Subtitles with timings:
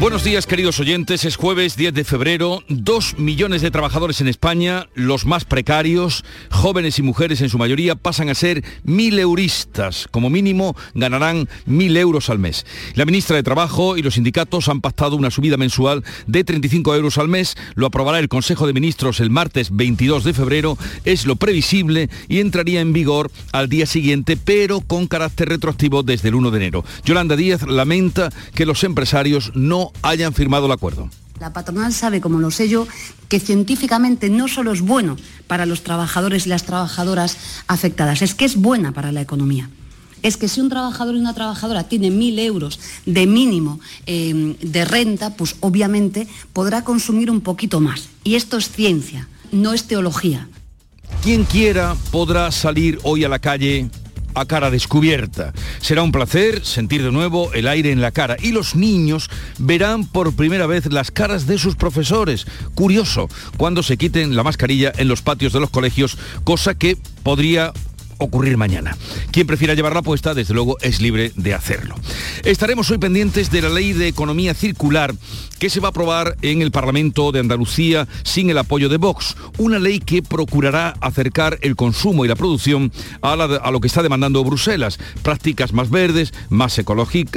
[0.00, 4.88] Buenos días queridos oyentes, es jueves 10 de febrero, dos millones de trabajadores en España,
[4.94, 10.30] los más precarios, jóvenes y mujeres en su mayoría, pasan a ser mil euristas, como
[10.30, 12.64] mínimo ganarán mil euros al mes.
[12.94, 17.18] La ministra de Trabajo y los sindicatos han pactado una subida mensual de 35 euros
[17.18, 21.36] al mes, lo aprobará el Consejo de Ministros el martes 22 de febrero, es lo
[21.36, 26.50] previsible y entraría en vigor al día siguiente, pero con carácter retroactivo desde el 1
[26.52, 26.84] de enero.
[27.04, 31.10] Yolanda Díaz lamenta que los empresarios no hayan firmado el acuerdo.
[31.40, 32.86] La patronal sabe, como lo sé yo,
[33.28, 38.44] que científicamente no solo es bueno para los trabajadores y las trabajadoras afectadas, es que
[38.44, 39.70] es buena para la economía.
[40.22, 44.84] Es que si un trabajador y una trabajadora tiene mil euros de mínimo eh, de
[44.84, 48.10] renta, pues obviamente podrá consumir un poquito más.
[48.22, 50.46] Y esto es ciencia, no es teología.
[51.22, 53.88] Quien quiera podrá salir hoy a la calle
[54.34, 55.52] a cara descubierta.
[55.80, 60.06] Será un placer sentir de nuevo el aire en la cara y los niños verán
[60.06, 62.46] por primera vez las caras de sus profesores.
[62.74, 67.72] Curioso, cuando se quiten la mascarilla en los patios de los colegios, cosa que podría
[68.20, 68.96] ocurrir mañana.
[69.32, 71.96] Quien prefiera llevarla puesta, desde luego, es libre de hacerlo.
[72.44, 75.14] Estaremos hoy pendientes de la ley de economía circular
[75.60, 79.36] que se va a aprobar en el Parlamento de Andalucía sin el apoyo de Vox.
[79.58, 82.90] Una ley que procurará acercar el consumo y la producción
[83.22, 83.36] a,
[83.70, 84.98] lo que está demandando Bruselas.
[85.22, 86.80] Prácticas más verdes, más,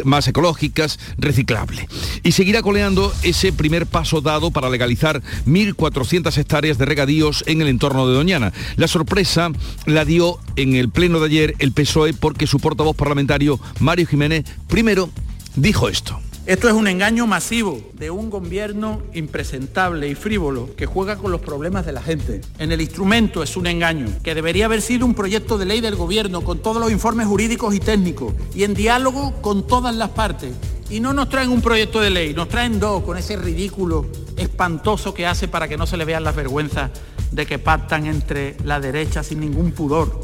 [0.06, 1.88] más ecológicas, reciclable.
[2.24, 7.68] Y seguirá coleando ese primer paso dado para legalizar 1.400 hectáreas de regadíos en el
[7.68, 8.54] entorno de Doñana.
[8.76, 9.52] La sorpresa
[9.86, 14.08] la dio en en el pleno de ayer el PSOE porque su portavoz parlamentario, Mario
[14.08, 15.10] Jiménez, primero
[15.56, 16.20] dijo esto.
[16.46, 21.40] Esto es un engaño masivo de un gobierno impresentable y frívolo que juega con los
[21.40, 22.42] problemas de la gente.
[22.60, 25.96] En el instrumento es un engaño, que debería haber sido un proyecto de ley del
[25.96, 30.52] gobierno con todos los informes jurídicos y técnicos y en diálogo con todas las partes.
[30.90, 34.06] Y no nos traen un proyecto de ley, nos traen dos con ese ridículo
[34.36, 36.92] espantoso que hace para que no se le vean las vergüenzas
[37.32, 40.20] de que pactan entre la derecha sin ningún pudor.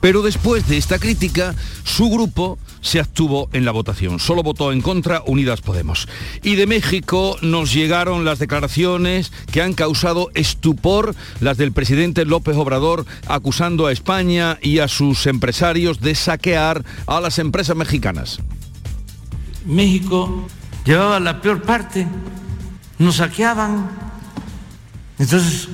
[0.00, 4.18] Pero después de esta crítica, su grupo se abstuvo en la votación.
[4.18, 6.08] Solo votó en contra Unidas Podemos.
[6.42, 12.56] Y de México nos llegaron las declaraciones que han causado estupor, las del presidente López
[12.56, 18.38] Obrador, acusando a España y a sus empresarios de saquear a las empresas mexicanas.
[19.66, 20.46] México
[20.86, 22.06] llevaba la peor parte,
[22.98, 23.90] nos saqueaban.
[25.18, 25.68] Entonces,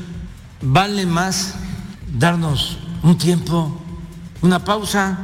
[0.60, 1.54] vale más
[2.18, 3.85] darnos un tiempo
[4.46, 5.18] una pausa,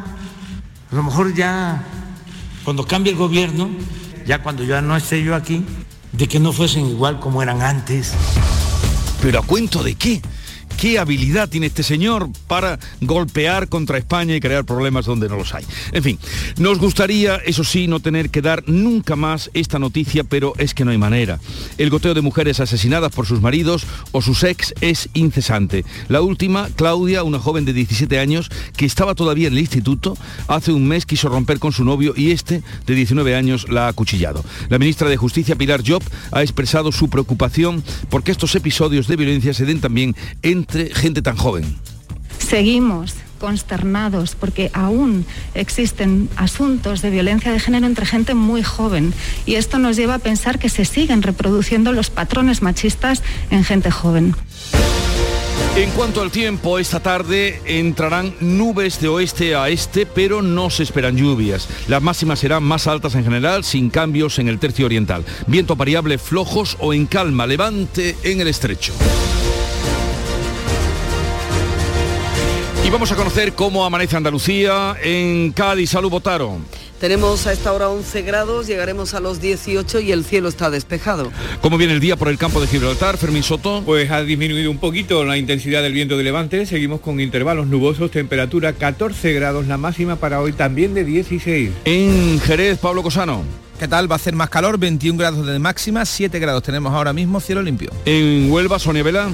[0.90, 1.84] a lo mejor ya
[2.64, 3.70] cuando cambie el gobierno,
[4.26, 5.64] ya cuando ya no esté yo aquí,
[6.10, 8.12] de que no fuesen igual como eran antes.
[9.22, 10.20] ¿Pero a cuento de qué?
[10.82, 15.54] ¿Qué habilidad tiene este señor para golpear contra España y crear problemas donde no los
[15.54, 15.64] hay?
[15.92, 16.18] En fin,
[16.58, 20.84] nos gustaría, eso sí, no tener que dar nunca más esta noticia, pero es que
[20.84, 21.38] no hay manera.
[21.78, 25.84] El goteo de mujeres asesinadas por sus maridos o sus ex es incesante.
[26.08, 30.18] La última, Claudia, una joven de 17 años que estaba todavía en el instituto,
[30.48, 33.88] hace un mes quiso romper con su novio y este, de 19 años, la ha
[33.88, 34.44] acuchillado.
[34.68, 39.54] La ministra de Justicia, Pilar Job, ha expresado su preocupación porque estos episodios de violencia
[39.54, 40.16] se den también
[40.74, 41.76] en gente tan joven?
[42.38, 49.12] Seguimos consternados porque aún existen asuntos de violencia de género entre gente muy joven
[49.46, 53.90] y esto nos lleva a pensar que se siguen reproduciendo los patrones machistas en gente
[53.90, 54.36] joven.
[55.74, 60.82] En cuanto al tiempo, esta tarde entrarán nubes de oeste a este, pero no se
[60.82, 61.66] esperan lluvias.
[61.88, 65.24] Las máximas serán más altas en general, sin cambios en el tercio oriental.
[65.46, 68.92] Viento variable flojos o en calma, levante en el estrecho.
[72.92, 75.90] Vamos a conocer cómo amanece Andalucía en Cádiz.
[75.90, 76.58] Salud, Botaro.
[77.00, 81.32] Tenemos a esta hora 11 grados, llegaremos a los 18 y el cielo está despejado.
[81.62, 83.82] ¿Cómo viene el día por el campo de Gibraltar, Fermín Soto?
[83.84, 88.10] Pues ha disminuido un poquito la intensidad del viento de levante, seguimos con intervalos nubosos,
[88.10, 91.70] temperatura 14 grados, la máxima para hoy también de 16.
[91.86, 93.42] En Jerez, Pablo Cosano.
[93.80, 94.10] ¿Qué tal?
[94.10, 97.62] Va a ser más calor, 21 grados de máxima, 7 grados tenemos ahora mismo, cielo
[97.62, 97.90] limpio.
[98.04, 99.30] En Huelva, Sonia Vela.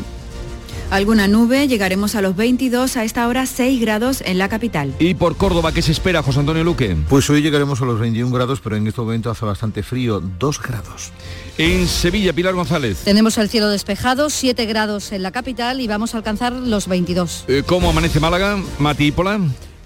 [0.90, 4.94] Alguna nube, llegaremos a los 22, a esta hora 6 grados en la capital.
[4.98, 6.96] ¿Y por Córdoba qué se espera, José Antonio Luque?
[7.10, 10.62] Pues hoy llegaremos a los 21 grados, pero en este momento hace bastante frío, 2
[10.62, 11.12] grados.
[11.58, 13.02] En Sevilla, Pilar González.
[13.04, 17.44] Tenemos el cielo despejado, 7 grados en la capital y vamos a alcanzar los 22.
[17.48, 19.12] Eh, ¿Cómo amanece Málaga, Mati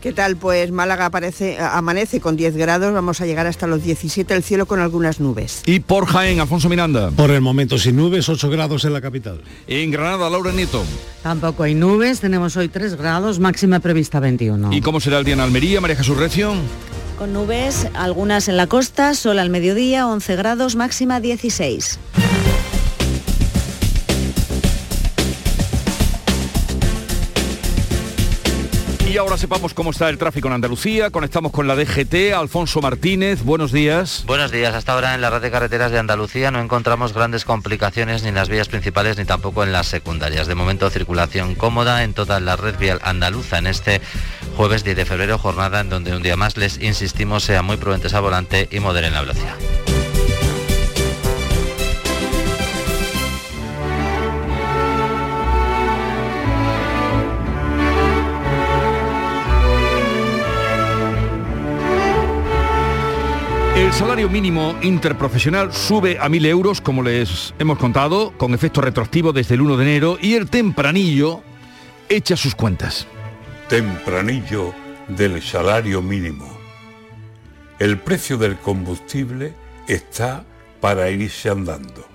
[0.03, 0.37] ¿Qué tal?
[0.37, 4.67] Pues Málaga aparece, amanece con 10 grados, vamos a llegar hasta los 17, el cielo
[4.67, 5.63] con algunas nubes.
[5.65, 7.13] Y por Jaén, Alfonso Miranda.
[7.13, 9.41] Por el momento sin nubes, 8 grados en la capital.
[9.69, 10.83] En Granada, Laura Nieto.
[11.23, 14.73] Tampoco hay nubes, tenemos hoy 3 grados, máxima prevista 21.
[14.73, 16.53] ¿Y cómo será el día en Almería, María Jesús Recio?
[17.17, 22.01] Con nubes, algunas en la costa, sol al mediodía, 11 grados, máxima 16.
[29.12, 31.11] Y ahora sepamos cómo está el tráfico en Andalucía.
[31.11, 32.32] Conectamos con la DGT.
[32.35, 34.25] Alfonso Martínez, buenos días.
[34.26, 34.75] Buenos días.
[34.75, 38.37] Hasta ahora en la red de carreteras de Andalucía no encontramos grandes complicaciones ni en
[38.37, 40.47] las vías principales ni tampoco en las secundarias.
[40.47, 44.00] De momento circulación cómoda en toda la red vial andaluza en este
[44.56, 48.15] jueves 10 de febrero, jornada en donde un día más les insistimos sean muy prudentes
[48.15, 49.56] al volante y moderen la velocidad.
[63.75, 69.33] El salario mínimo interprofesional sube a 1.000 euros, como les hemos contado, con efecto retroactivo
[69.33, 71.43] desde el 1 de enero y el tempranillo
[72.11, 73.07] echa sus cuentas.
[73.71, 74.75] Tempranillo
[75.09, 76.47] del salario mínimo.
[77.79, 79.55] El precio del combustible
[79.89, 80.45] está
[80.83, 82.07] para irse andando.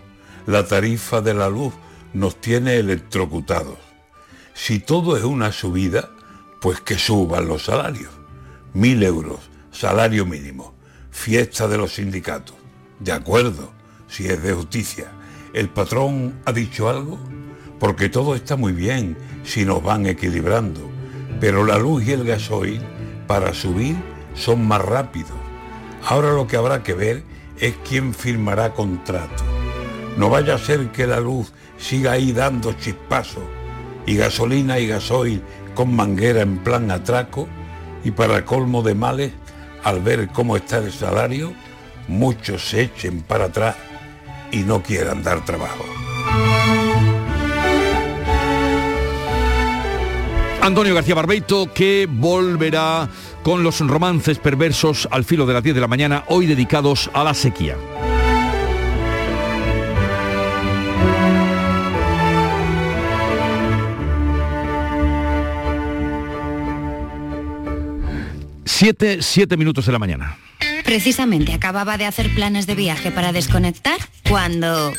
[0.45, 1.73] La tarifa de la luz
[2.13, 3.79] nos tiene electrocutados.
[4.53, 6.11] Si todo es una subida,
[6.61, 8.11] pues que suban los salarios.
[8.75, 10.76] Mil euros, salario mínimo
[11.17, 12.55] fiesta de los sindicatos.
[12.99, 13.71] De acuerdo,
[14.07, 15.07] si es de justicia.
[15.51, 17.17] ¿El patrón ha dicho algo?
[17.79, 20.79] Porque todo está muy bien si nos van equilibrando,
[21.39, 22.81] pero la luz y el gasoil
[23.25, 23.95] para subir
[24.35, 25.33] son más rápidos.
[26.05, 27.23] Ahora lo que habrá que ver
[27.59, 29.43] es quién firmará contrato.
[30.17, 33.43] No vaya a ser que la luz siga ahí dando chispazos
[34.05, 35.41] y gasolina y gasoil
[35.73, 37.47] con manguera en plan atraco
[38.03, 39.33] y para colmo de males
[39.83, 41.53] al ver cómo está el salario,
[42.07, 43.75] muchos se echen para atrás
[44.51, 45.85] y no quieran dar trabajo.
[50.61, 53.07] Antonio García Barbeito, que volverá
[53.41, 57.23] con los romances perversos al filo de las 10 de la mañana, hoy dedicados a
[57.23, 57.77] la sequía.
[68.67, 70.37] Siete, siete minutos de la mañana.
[70.83, 73.97] Precisamente acababa de hacer planes de viaje para desconectar
[74.29, 74.93] cuando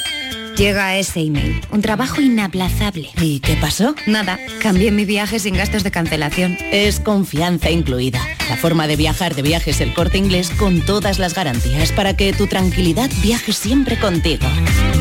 [0.57, 1.61] llega ese email.
[1.71, 3.11] Un trabajo inaplazable.
[3.21, 3.95] ¿Y qué pasó?
[4.07, 6.57] Nada, cambié mi viaje sin gastos de cancelación.
[6.73, 8.21] Es confianza incluida.
[8.49, 12.33] La forma de viajar de viajes el corte inglés con todas las garantías para que
[12.33, 14.47] tu tranquilidad viaje siempre contigo.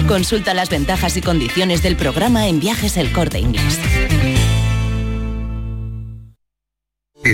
[0.07, 3.79] Consulta las ventajas y condiciones del programa en viajes el corte inglés.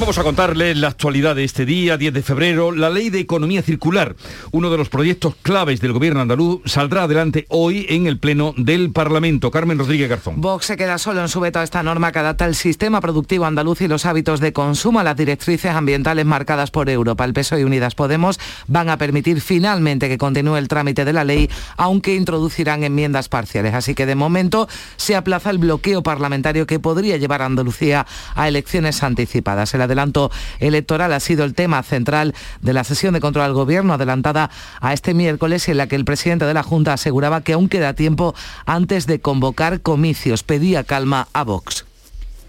[0.00, 2.72] Vamos a contarles la actualidad de este día, 10 de febrero.
[2.72, 4.16] La ley de economía circular,
[4.50, 8.90] uno de los proyectos claves del gobierno andaluz, saldrá adelante hoy en el Pleno del
[8.90, 9.52] Parlamento.
[9.52, 10.40] Carmen Rodríguez Garzón.
[10.40, 13.46] Vox se queda solo en su veto a esta norma que adapta el sistema productivo
[13.46, 17.24] andaluz y los hábitos de consumo a las directrices ambientales marcadas por Europa.
[17.24, 21.22] El PSOE y Unidas Podemos van a permitir finalmente que continúe el trámite de la
[21.22, 23.74] ley, aunque introducirán enmiendas parciales.
[23.74, 28.48] Así que de momento se aplaza el bloqueo parlamentario que podría llevar a Andalucía a
[28.48, 29.72] elecciones anticipadas.
[29.72, 33.94] El adelanto electoral ha sido el tema central de la sesión de control al gobierno
[33.94, 34.50] adelantada
[34.80, 37.94] a este miércoles en la que el presidente de la Junta aseguraba que aún queda
[37.94, 38.34] tiempo
[38.66, 40.42] antes de convocar comicios.
[40.42, 41.84] Pedía calma a Vox.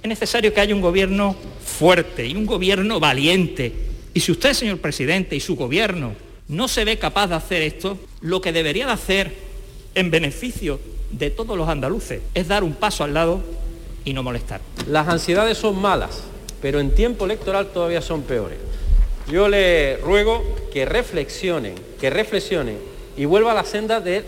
[0.04, 3.74] Es necesario que haya un gobierno fuerte y un gobierno valiente.
[4.14, 6.14] Y si usted, señor presidente, y su gobierno
[6.48, 9.36] no se ve capaz de hacer esto, lo que debería de hacer
[9.96, 10.80] en beneficio
[11.12, 13.42] de todos los andaluces es dar un paso al lado
[14.04, 14.62] y no molestar.
[14.88, 16.24] Las ansiedades son malas,
[16.62, 18.58] pero en tiempo electoral todavía son peores.
[19.28, 22.78] Yo le ruego que reflexionen, que reflexionen
[23.18, 24.24] y vuelva a la senda de,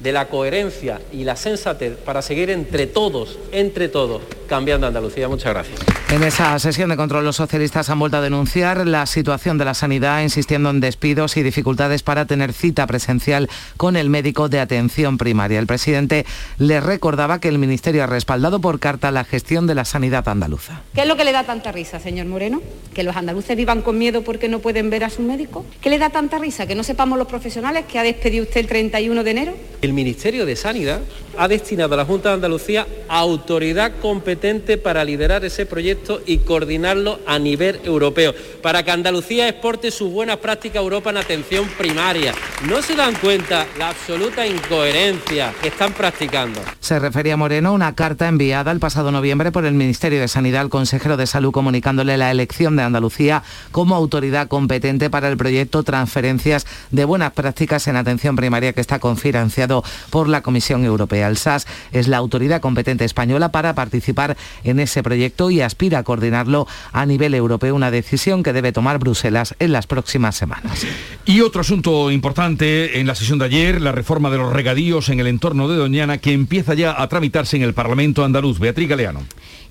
[0.00, 5.28] de la coherencia y la sensatez para seguir entre todos, entre todos, cambiando Andalucía.
[5.28, 5.78] Muchas gracias.
[6.10, 9.74] En esa sesión de control los socialistas han vuelto a denunciar la situación de la
[9.74, 15.18] sanidad, insistiendo en despidos y dificultades para tener cita presencial con el médico de atención
[15.18, 15.60] primaria.
[15.60, 16.26] El presidente
[16.58, 20.82] le recordaba que el Ministerio ha respaldado por carta la gestión de la sanidad andaluza.
[20.96, 22.60] ¿Qué es lo que le da tanta risa, señor Moreno?
[22.92, 25.64] ¿Que los andaluces vivan con miedo porque no pueden ver a su médico?
[25.80, 26.66] ¿Qué le da tanta risa?
[26.66, 29.54] ¿Que no sepamos los profesionales que ha despedido usted el 31 de enero?
[29.80, 31.02] El Ministerio de Sanidad
[31.38, 34.39] ha destinado a la Junta de Andalucía autoridad competente
[34.82, 40.38] para liderar ese proyecto y coordinarlo a nivel europeo, para que Andalucía exporte sus buenas
[40.38, 42.32] prácticas a Europa en atención primaria.
[42.66, 46.58] ¿No se dan cuenta la absoluta incoherencia que están practicando?
[46.80, 50.62] Se refería Moreno a una carta enviada el pasado noviembre por el Ministerio de Sanidad
[50.62, 53.42] al consejero de Salud comunicándole la elección de Andalucía
[53.72, 59.00] como autoridad competente para el proyecto Transferencias de Buenas Prácticas en Atención Primaria que está
[59.00, 61.28] confinanciado por la Comisión Europea.
[61.28, 63.74] El SAS es la autoridad competente española para
[64.64, 68.98] en ese proyecto y aspira a coordinarlo a nivel europeo, una decisión que debe tomar
[68.98, 70.86] Bruselas en las próximas semanas.
[71.24, 75.20] Y otro asunto importante en la sesión de ayer, la reforma de los regadíos en
[75.20, 78.58] el entorno de Doñana, que empieza ya a tramitarse en el Parlamento andaluz.
[78.58, 79.22] Beatriz Galeano.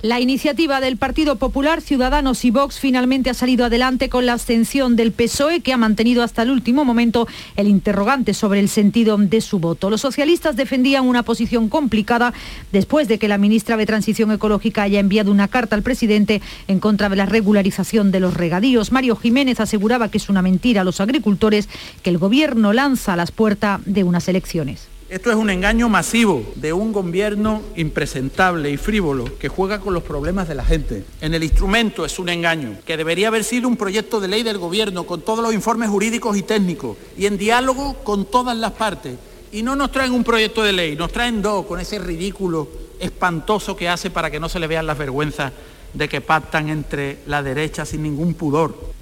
[0.02, 4.96] La iniciativa del Partido Popular, Ciudadanos y Vox finalmente ha salido adelante con la abstención
[4.96, 7.28] del PSOE, que ha mantenido hasta el último momento
[7.58, 9.90] el interrogante sobre el sentido de su voto.
[9.90, 12.34] Los socialistas defendían una posición complicada
[12.72, 16.80] después de que la ministra de Transición Ecológica haya enviado una carta al presidente en
[16.80, 18.94] contra de la regularización de los regadíos.
[18.94, 21.68] Mario Jiménez aseguraba que es una mentira a los agricultores
[22.04, 24.89] que el gobierno lanza a las puertas de unas elecciones.
[25.10, 30.04] Esto es un engaño masivo de un gobierno impresentable y frívolo que juega con los
[30.04, 31.04] problemas de la gente.
[31.20, 34.60] En el instrumento es un engaño, que debería haber sido un proyecto de ley del
[34.60, 39.16] gobierno con todos los informes jurídicos y técnicos y en diálogo con todas las partes.
[39.52, 43.76] Y no nos traen un proyecto de ley, nos traen dos con ese ridículo espantoso
[43.76, 45.52] que hace para que no se le vean las vergüenzas
[45.92, 48.99] de que pactan entre la derecha sin ningún pudor.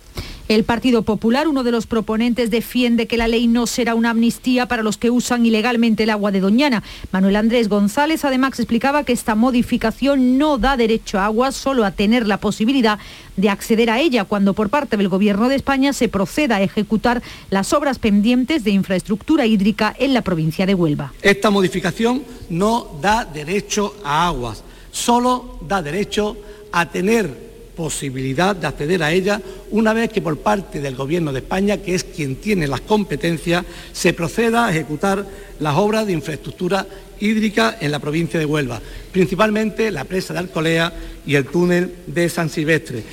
[0.47, 4.65] El Partido Popular, uno de los proponentes, defiende que la ley no será una amnistía
[4.65, 6.83] para los que usan ilegalmente el agua de Doñana.
[7.11, 11.91] Manuel Andrés González además explicaba que esta modificación no da derecho a agua, solo a
[11.91, 12.97] tener la posibilidad
[13.35, 17.21] de acceder a ella cuando por parte del Gobierno de España se proceda a ejecutar
[17.49, 21.11] las obras pendientes de infraestructura hídrica en la provincia de Huelva.
[21.21, 26.37] Esta modificación no da derecho a aguas, solo da derecho
[26.71, 27.46] a tener
[27.77, 31.93] posibilidad de acceder a ella una vez que por parte del Gobierno de España, que
[31.93, 35.25] es quien tiene las competencias, se proceda a ejecutar
[35.59, 36.87] las obras de infraestructura
[37.19, 38.81] hídrica en la provincia de Huelva,
[39.11, 40.91] principalmente la presa de Alcolea
[41.25, 43.03] y el túnel de San Silvestre.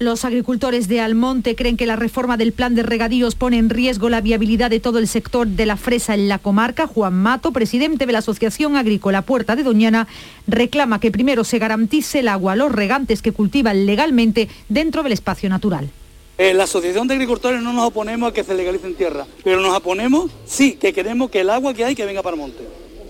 [0.00, 4.08] Los agricultores de Almonte creen que la reforma del plan de regadíos pone en riesgo
[4.08, 6.86] la viabilidad de todo el sector de la fresa en la comarca.
[6.86, 10.06] Juan Mato, presidente de la Asociación Agrícola Puerta de Doñana,
[10.46, 15.10] reclama que primero se garantice el agua a los regantes que cultivan legalmente dentro del
[15.10, 15.90] espacio natural.
[16.38, 19.76] En la Asociación de Agricultores no nos oponemos a que se legalicen tierra, pero nos
[19.76, 22.62] oponemos, sí, que queremos que el agua que hay que venga para Almonte.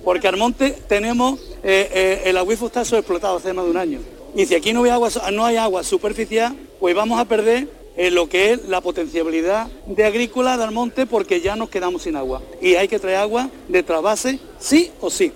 [0.06, 3.98] Porque Almonte tenemos, eh, eh, el acuífero está sobreexplotado hace más de un año.
[4.34, 8.28] Y si aquí no hay agua, no hay superficial, pues vamos a perder eh, lo
[8.28, 12.40] que es la potencialidad de agrícola del monte porque ya nos quedamos sin agua.
[12.62, 15.32] Y hay que traer agua de trasvase sí o sí.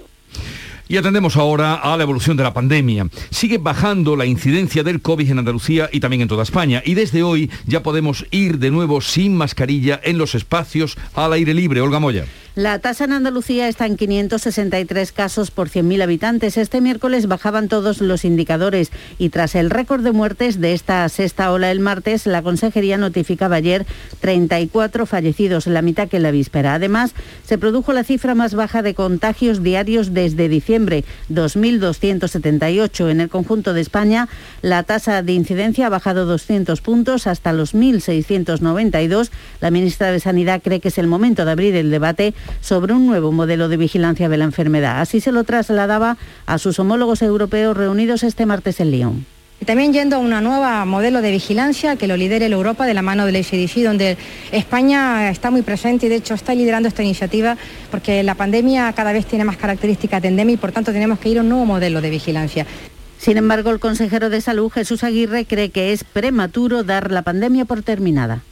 [0.89, 3.09] Y atendemos ahora a la evolución de la pandemia.
[3.31, 6.83] Sigue bajando la incidencia del COVID en Andalucía y también en toda España.
[6.85, 11.55] Y desde hoy ya podemos ir de nuevo sin mascarilla en los espacios al aire
[11.55, 11.81] libre.
[11.81, 12.27] Olga Moya.
[12.55, 16.59] La tasa en Andalucía está en 563 casos por 100.000 habitantes.
[16.59, 21.51] Este miércoles bajaban todos los indicadores y tras el récord de muertes de esta sexta
[21.51, 23.87] ola el martes, la Consejería notificaba ayer
[24.21, 26.75] 34 fallecidos, la mitad que la víspera.
[26.75, 33.11] Además, se produjo la cifra más baja de contagios diarios desde diciembre, 2.278.
[33.11, 34.29] En el conjunto de España,
[34.61, 39.31] la tasa de incidencia ha bajado 200 puntos hasta los 1.692.
[39.63, 43.07] La ministra de Sanidad cree que es el momento de abrir el debate sobre un
[43.07, 45.01] nuevo modelo de vigilancia de la enfermedad.
[45.01, 49.27] Así se lo trasladaba a sus homólogos europeos reunidos este martes en Lyon.
[49.63, 52.95] Y también yendo a una nueva modelo de vigilancia que lo lidere la Europa de
[52.95, 54.17] la mano del ECDC, donde
[54.51, 57.57] España está muy presente y de hecho está liderando esta iniciativa
[57.89, 61.29] porque la pandemia cada vez tiene más características de endemia y por tanto tenemos que
[61.29, 62.67] ir a un nuevo modelo de vigilancia.
[63.19, 67.65] Sin embargo, el consejero de Salud, Jesús Aguirre, cree que es prematuro dar la pandemia
[67.65, 68.43] por terminada.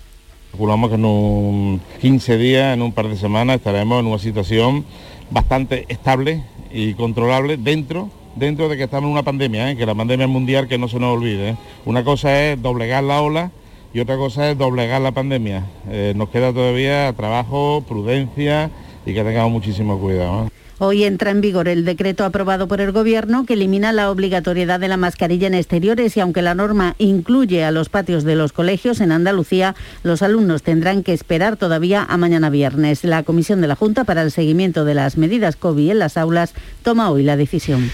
[0.51, 4.85] Calculamos que en un 15 días, en un par de semanas, estaremos en una situación
[5.31, 6.43] bastante estable
[6.73, 9.77] y controlable dentro dentro de que estamos en una pandemia, ¿eh?
[9.77, 11.51] que la pandemia es mundial, que no se nos olvide.
[11.51, 11.57] ¿eh?
[11.85, 13.51] Una cosa es doblegar la ola
[13.93, 15.67] y otra cosa es doblegar la pandemia.
[15.89, 18.71] Eh, nos queda todavía trabajo, prudencia
[19.07, 20.49] y que tengamos muchísimo cuidado.
[20.83, 24.89] Hoy entra en vigor el decreto aprobado por el Gobierno que elimina la obligatoriedad de
[24.89, 29.03] la mascarilla en exteriores y aunque la norma incluye a los patios de los colegios
[29.03, 33.05] en Andalucía, los alumnos tendrán que esperar todavía a mañana viernes.
[33.05, 36.55] La Comisión de la Junta para el Seguimiento de las Medidas COVID en las aulas
[36.83, 37.91] toma hoy la decisión.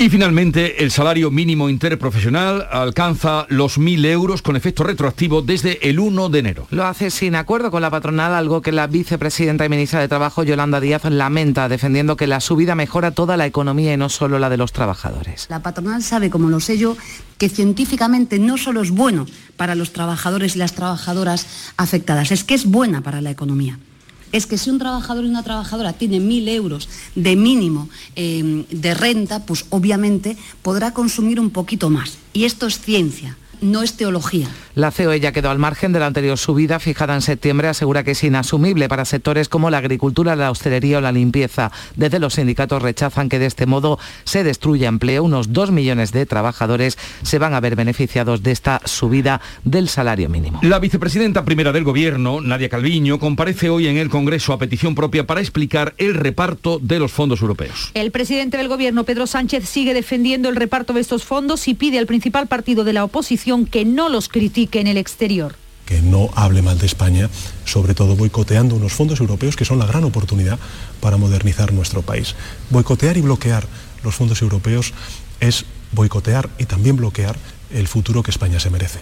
[0.00, 5.98] Y finalmente, el salario mínimo interprofesional alcanza los 1.000 euros con efecto retroactivo desde el
[5.98, 6.68] 1 de enero.
[6.70, 10.44] Lo hace sin acuerdo con la patronal, algo que la vicepresidenta y ministra de Trabajo,
[10.44, 14.48] Yolanda Díaz, lamenta, defendiendo que la subida mejora toda la economía y no solo la
[14.48, 15.48] de los trabajadores.
[15.50, 16.96] La patronal sabe, como lo sé yo,
[17.36, 19.26] que científicamente no solo es bueno
[19.56, 23.80] para los trabajadores y las trabajadoras afectadas, es que es buena para la economía
[24.32, 28.94] es que si un trabajador y una trabajadora tiene mil euros de mínimo eh, de
[28.94, 32.18] renta, pues obviamente podrá consumir un poquito más.
[32.32, 34.48] Y esto es ciencia no es teología.
[34.74, 38.12] La COE ya quedó al margen de la anterior subida fijada en septiembre, asegura que
[38.12, 41.72] es inasumible para sectores como la agricultura, la hostelería o la limpieza.
[41.96, 45.24] Desde los sindicatos rechazan que de este modo se destruya empleo.
[45.24, 50.28] Unos dos millones de trabajadores se van a ver beneficiados de esta subida del salario
[50.28, 50.60] mínimo.
[50.62, 55.26] La vicepresidenta primera del Gobierno, Nadia Calviño, comparece hoy en el Congreso a petición propia
[55.26, 57.90] para explicar el reparto de los fondos europeos.
[57.94, 61.98] El presidente del Gobierno, Pedro Sánchez, sigue defendiendo el reparto de estos fondos y pide
[61.98, 66.28] al principal partido de la oposición que no los critique en el exterior que no
[66.34, 67.30] hable mal de España,
[67.64, 70.58] sobre todo boicoteando unos fondos europeos que son la gran oportunidad
[71.00, 72.34] para modernizar nuestro país.
[72.68, 73.66] Boicotear y bloquear
[74.04, 74.92] los fondos europeos
[75.40, 77.38] es boicotear y también bloquear
[77.72, 79.00] el futuro que España se merece.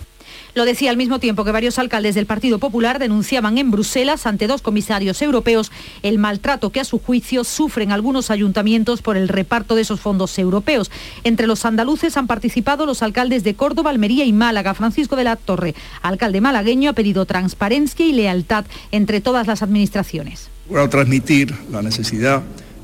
[0.56, 4.46] Lo decía al mismo tiempo que varios alcaldes del Partido Popular denunciaban en Bruselas ante
[4.46, 5.70] dos comisarios europeos
[6.02, 10.38] el maltrato que a su juicio sufren algunos ayuntamientos por el reparto de esos fondos
[10.38, 10.90] europeos.
[11.24, 14.72] Entre los andaluces han participado los alcaldes de Córdoba, Almería y Málaga.
[14.72, 20.48] Francisco de la Torre, alcalde malagueño, ha pedido transparencia y lealtad entre todas las administraciones.
[20.88, 22.42] Transmitir la necesidad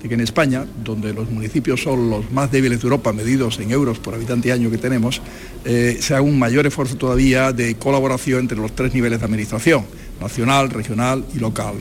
[0.08, 3.98] que en España, donde los municipios son los más débiles de Europa, medidos en euros
[3.98, 5.20] por habitante año que tenemos,
[5.64, 9.84] eh, se un mayor esfuerzo todavía de colaboración entre los tres niveles de administración,
[10.20, 11.74] nacional, regional y local.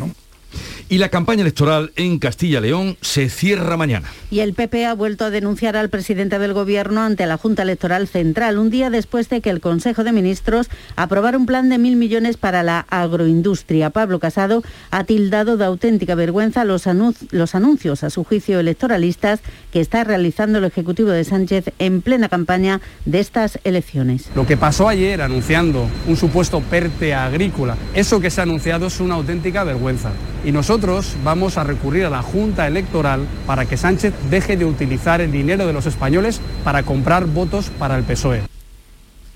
[0.89, 4.09] Y la campaña electoral en Castilla-León se cierra mañana.
[4.29, 8.07] Y el PP ha vuelto a denunciar al presidente del Gobierno ante la Junta Electoral
[8.07, 11.95] Central, un día después de que el Consejo de Ministros aprobara un plan de mil
[11.95, 13.89] millones para la agroindustria.
[13.89, 16.83] Pablo Casado ha tildado de auténtica vergüenza los,
[17.31, 19.39] los anuncios, a su juicio, electoralistas
[19.71, 24.29] que está realizando el Ejecutivo de Sánchez en plena campaña de estas elecciones.
[24.35, 28.99] Lo que pasó ayer anunciando un supuesto PERTE agrícola, eso que se ha anunciado es
[28.99, 30.11] una auténtica vergüenza.
[30.43, 35.21] Y nosotros vamos a recurrir a la Junta Electoral para que Sánchez deje de utilizar
[35.21, 38.50] el dinero de los españoles para comprar votos para el PSOE.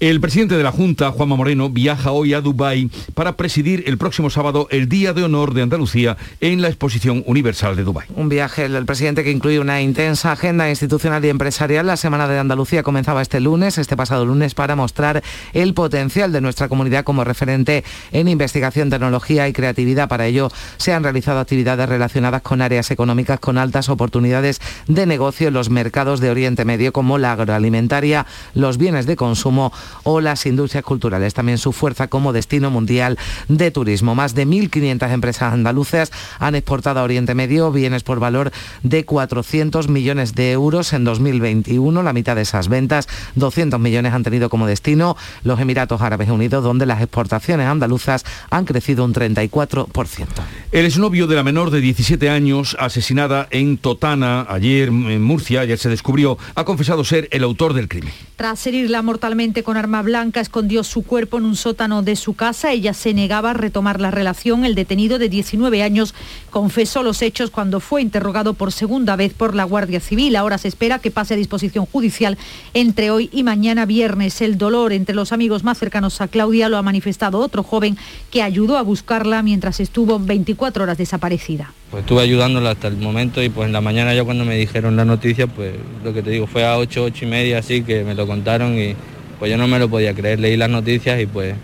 [0.02, 4.30] El presidente de la Junta, Juanma Moreno, viaja hoy a Dubái para presidir el próximo
[4.30, 8.06] sábado el Día de Honor de Andalucía en la Exposición Universal de Dubái.
[8.14, 11.88] Un viaje del presidente que incluye una intensa agenda institucional y empresarial.
[11.88, 16.42] La Semana de Andalucía comenzaba este lunes, este pasado lunes, para mostrar el potencial de
[16.42, 20.10] nuestra comunidad como referente en investigación, tecnología y creatividad.
[20.10, 25.48] Para ello se han realizado actividades relacionadas con áreas económicas con altas oportunidades de negocio
[25.48, 29.72] en los mercados de Oriente Medio como la agroalimentaria, los bienes de consumo
[30.04, 31.34] o las industrias culturales.
[31.34, 34.16] También su fuerza como destino mundial de turismo.
[34.16, 38.52] Más de 1.500 empresas andaluzas han exportado a Oriente Medio bienes por valor
[38.84, 42.04] de 400 millones de euros en 2021.
[42.04, 46.64] La mitad de esas ventas, 200 millones, han tenido como destino los Emiratos Árabes Unidos,
[46.64, 50.28] donde las exportaciones andaluzas han crecido un 34%.
[50.72, 55.78] El exnovio de la menor de 17 años, asesinada en Totana ayer en Murcia, ayer
[55.78, 58.14] se descubrió, ha confesado ser el autor del crimen.
[58.36, 62.72] Tras herirla mortalmente con arma blanca escondió su cuerpo en un sótano de su casa.
[62.72, 64.66] Ella se negaba a retomar la relación.
[64.66, 66.14] El detenido de 19 años
[66.50, 70.36] confesó los hechos cuando fue interrogado por segunda vez por la Guardia Civil.
[70.36, 72.38] Ahora se espera que pase a disposición judicial
[72.74, 74.42] entre hoy y mañana viernes.
[74.42, 77.98] El dolor entre los amigos más cercanos a Claudia lo ha manifestado otro joven
[78.32, 81.74] que ayudó a buscarla mientras estuvo 24 horas desaparecida.
[81.92, 84.96] Pues estuve ayudándola hasta el momento y pues en la mañana ya cuando me dijeron
[84.96, 88.04] la noticia, pues lo que te digo, fue a 8, 8 y media así que
[88.04, 88.96] me lo contaron y
[89.40, 91.56] pues yo no me lo podía creer, leí las noticias y pues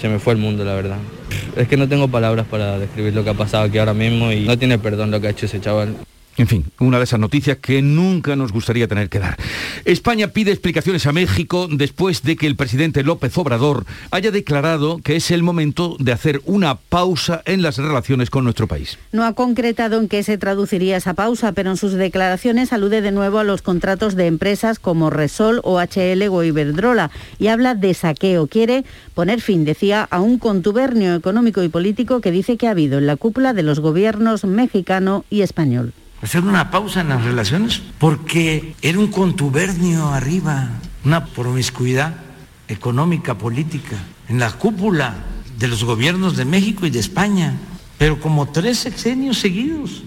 [0.00, 0.98] se me fue el mundo, la verdad.
[1.56, 4.44] Es que no tengo palabras para describir lo que ha pasado aquí ahora mismo y
[4.44, 5.96] no tiene perdón lo que ha hecho ese chaval.
[6.38, 9.38] En fin, una de esas noticias que nunca nos gustaría tener que dar.
[9.86, 15.16] España pide explicaciones a México después de que el presidente López Obrador haya declarado que
[15.16, 18.98] es el momento de hacer una pausa en las relaciones con nuestro país.
[19.12, 23.12] No ha concretado en qué se traduciría esa pausa, pero en sus declaraciones alude de
[23.12, 28.46] nuevo a los contratos de empresas como Resol, OHL o Iberdrola y habla de saqueo.
[28.46, 32.98] Quiere poner fin, decía, a un contubernio económico y político que dice que ha habido
[32.98, 35.94] en la cúpula de los gobiernos mexicano y español.
[36.22, 40.70] Hacer una pausa en las relaciones porque era un contubernio arriba,
[41.04, 42.14] una promiscuidad
[42.68, 43.96] económica, política,
[44.28, 45.14] en la cúpula
[45.58, 47.54] de los gobiernos de México y de España,
[47.98, 50.02] pero como tres sexenios seguidos.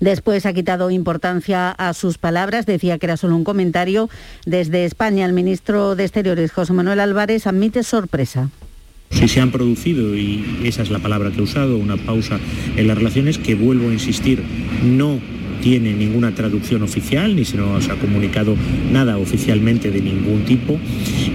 [0.00, 4.08] Después ha quitado importancia a sus palabras, decía que era solo un comentario.
[4.46, 8.48] Desde España, el ministro de Exteriores, José Manuel Álvarez, admite sorpresa.
[9.10, 12.38] Si se han producido, y esa es la palabra que he usado, una pausa
[12.76, 14.42] en las relaciones, que vuelvo a insistir,
[14.84, 15.18] no
[15.60, 18.56] tiene ninguna traducción oficial, ni se nos ha comunicado
[18.92, 20.78] nada oficialmente de ningún tipo.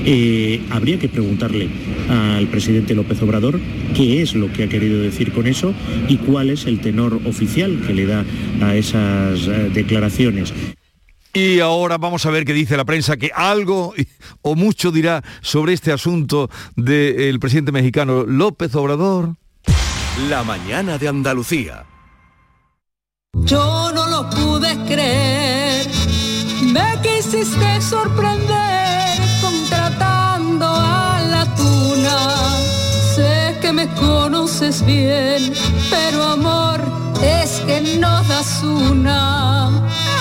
[0.05, 1.67] Eh, habría que preguntarle
[2.09, 3.59] al presidente López Obrador
[3.95, 5.73] qué es lo que ha querido decir con eso
[6.07, 8.25] y cuál es el tenor oficial que le da
[8.61, 10.53] a esas eh, declaraciones.
[11.35, 13.95] Y ahora vamos a ver qué dice la prensa, que algo
[14.43, 19.35] o mucho dirá sobre este asunto del presidente mexicano López Obrador.
[20.29, 21.85] La mañana de Andalucía.
[23.45, 25.87] Yo no lo pude creer,
[26.71, 32.57] me quisiste sorprender contratando a la tuna.
[33.15, 35.51] Sé que me conoces bien,
[35.89, 36.79] pero amor
[37.23, 40.12] es que no das una.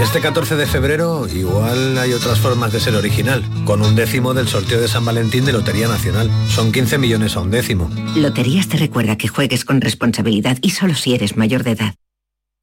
[0.00, 4.46] Este 14 de febrero igual hay otras formas de ser original, con un décimo del
[4.46, 6.30] sorteo de San Valentín de Lotería Nacional.
[6.48, 7.90] Son 15 millones a un décimo.
[8.14, 11.94] Loterías te recuerda que juegues con responsabilidad y solo si eres mayor de edad.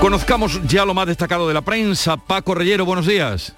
[0.00, 2.16] Conozcamos ya lo más destacado de la prensa.
[2.16, 3.52] Paco Reyero, buenos días.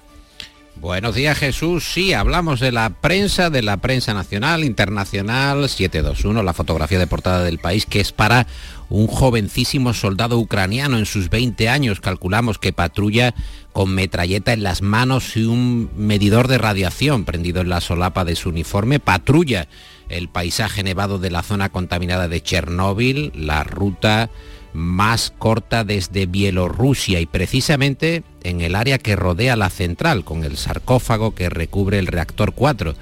[0.75, 6.53] Buenos días Jesús, sí, hablamos de la prensa, de la prensa nacional, internacional, 721, la
[6.53, 8.47] fotografía de portada del país, que es para
[8.89, 13.33] un jovencísimo soldado ucraniano en sus 20 años, calculamos que patrulla
[13.71, 18.35] con metralleta en las manos y un medidor de radiación prendido en la solapa de
[18.35, 19.67] su uniforme, patrulla
[20.09, 24.29] el paisaje nevado de la zona contaminada de Chernóbil, la ruta
[24.73, 30.57] más corta desde Bielorrusia y precisamente en el área que rodea la central, con el
[30.57, 32.95] sarcófago que recubre el reactor 4,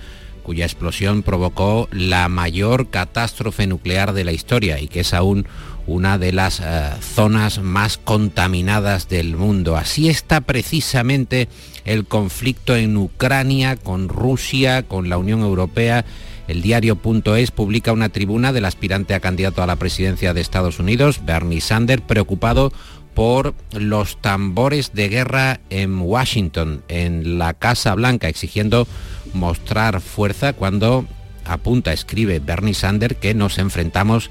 [0.43, 5.47] cuya explosión provocó la mayor catástrofe nuclear de la historia y que es aún
[5.87, 9.77] una de las eh, zonas más contaminadas del mundo.
[9.77, 11.47] Así está precisamente
[11.85, 16.05] el conflicto en Ucrania con Rusia, con la Unión Europea
[16.47, 21.21] el diario.es publica una tribuna del aspirante a candidato a la presidencia de Estados Unidos,
[21.25, 22.71] Bernie Sanders, preocupado
[23.13, 28.87] por los tambores de guerra en Washington, en la Casa Blanca, exigiendo
[29.33, 31.05] mostrar fuerza cuando
[31.45, 34.29] apunta, escribe Bernie Sanders, que nos enfrentamos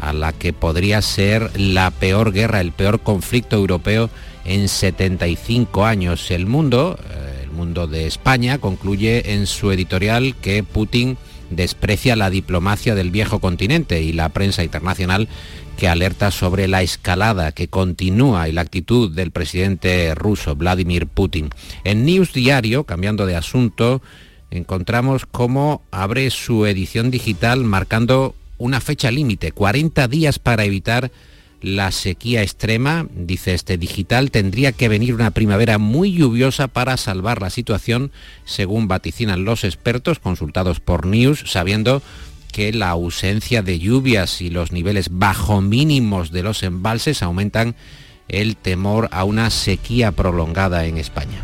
[0.00, 4.10] a la que podría ser la peor guerra, el peor conflicto europeo
[4.44, 6.30] en 75 años.
[6.30, 11.18] El mundo, eh, el mundo de España, concluye en su editorial que Putin
[11.56, 15.28] desprecia la diplomacia del viejo continente y la prensa internacional
[15.76, 21.50] que alerta sobre la escalada que continúa y la actitud del presidente ruso Vladimir Putin.
[21.84, 24.02] En News Diario, cambiando de asunto,
[24.50, 31.10] encontramos cómo abre su edición digital marcando una fecha límite, 40 días para evitar
[31.62, 37.40] la sequía extrema, dice este digital, tendría que venir una primavera muy lluviosa para salvar
[37.40, 38.10] la situación,
[38.44, 42.02] según vaticinan los expertos consultados por News, sabiendo
[42.50, 47.76] que la ausencia de lluvias y los niveles bajo mínimos de los embalses aumentan
[48.28, 51.42] el temor a una sequía prolongada en España.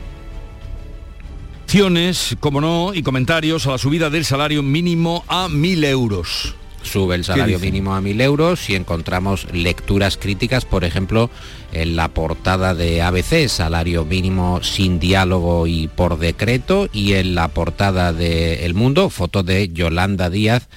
[2.40, 6.54] Como no, y comentarios a la subida del salario mínimo a mil euros
[6.88, 11.30] sube el salario mínimo a mil euros y encontramos lecturas críticas, por ejemplo,
[11.72, 17.48] en la portada de ABC, salario mínimo sin diálogo y por decreto, y en la
[17.48, 20.68] portada de El Mundo, foto de Yolanda Díaz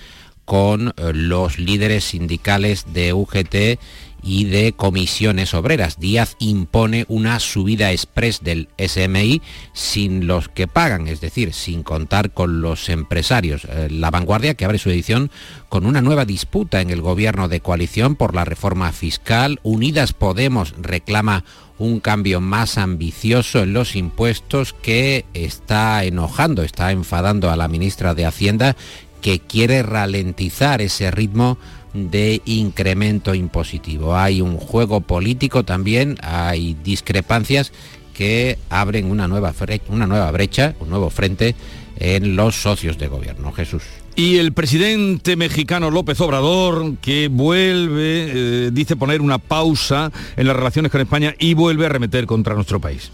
[0.45, 3.80] con eh, los líderes sindicales de UGT
[4.23, 5.99] y de comisiones obreras.
[5.99, 9.41] Díaz impone una subida express del SMI
[9.73, 13.65] sin los que pagan, es decir, sin contar con los empresarios.
[13.65, 15.31] Eh, la vanguardia que abre su edición
[15.69, 19.60] con una nueva disputa en el gobierno de coalición por la reforma fiscal.
[19.63, 21.43] Unidas Podemos reclama
[21.77, 28.13] un cambio más ambicioso en los impuestos que está enojando, está enfadando a la ministra
[28.13, 28.75] de Hacienda
[29.21, 31.57] que quiere ralentizar ese ritmo
[31.93, 34.15] de incremento impositivo.
[34.15, 37.71] Hay un juego político también, hay discrepancias
[38.13, 39.54] que abren una nueva,
[39.89, 41.56] una nueva brecha, un nuevo frente
[41.97, 43.51] en los socios de gobierno.
[43.51, 43.84] Jesús.
[44.15, 50.56] Y el presidente mexicano López Obrador, que vuelve, eh, dice poner una pausa en las
[50.56, 53.12] relaciones con España y vuelve a remeter contra nuestro país.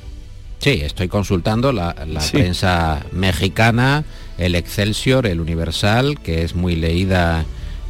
[0.60, 1.94] Sí, estoy consultando la,
[2.32, 4.06] prensa mexicana,
[4.40, 7.46] el Excelsior, el Universal, que es muy leída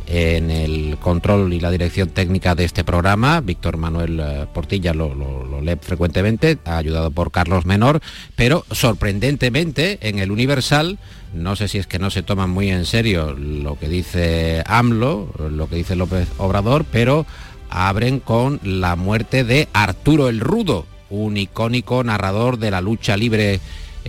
[0.08, 3.42] en el control y la dirección técnica de este programa.
[3.42, 8.02] Víctor Manuel eh, Portilla lo, lo, lee frecuentemente, ha ayudado por Carlos Menor,
[8.36, 10.98] pero sorprendentemente en el Universal,
[11.34, 15.34] no sé si es que no se toma muy en serio lo que dice AMLO,
[15.52, 17.26] lo que dice López Obrador, pero
[17.70, 23.60] abren con la muerte de Arturo el Rudo, un icónico narrador de la lucha libre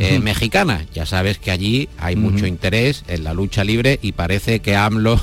[0.01, 0.87] eh, mexicana.
[0.95, 5.21] Ya sabes que allí hay mucho interés en la lucha libre y parece que AMLO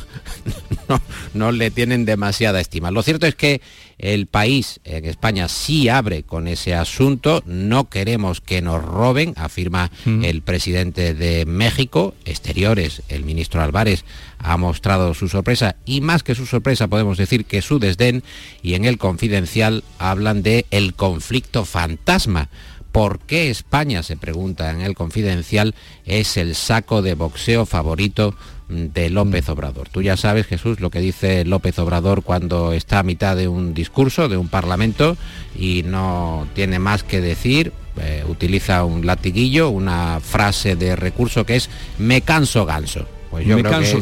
[1.33, 2.91] no, le tienen demasiada estima.
[2.91, 3.61] Lo cierto es que
[3.97, 7.41] el país en España sí abre con ese asunto.
[7.45, 12.13] No queremos que nos roben, afirma el presidente de México.
[12.25, 14.03] Exteriores, el ministro Álvarez,
[14.39, 18.23] ha mostrado su sorpresa y más que su sorpresa podemos decir que su desdén
[18.61, 22.49] y en el confidencial hablan de el conflicto fantasma
[22.95, 28.33] ¿Por qué España, se pregunta en el confidencial, es el saco de boxeo favorito
[28.69, 29.89] de López Obrador?
[29.89, 33.73] Tú ya sabes, Jesús, lo que dice López Obrador cuando está a mitad de un
[33.73, 35.17] discurso, de un parlamento,
[35.59, 41.57] y no tiene más que decir, eh, utiliza un latiguillo, una frase de recurso que
[41.57, 43.09] es me canso ganso.
[43.43, 43.99] Pues me canso,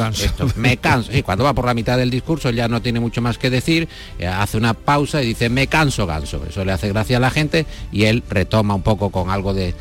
[0.56, 1.16] me canso.
[1.16, 3.88] Y cuando va por la mitad del discurso ya no tiene mucho más que decir,
[4.20, 6.42] eh, hace una pausa y dice me canso ganso.
[6.48, 9.74] Eso le hace gracia a la gente y él retoma un poco con algo de,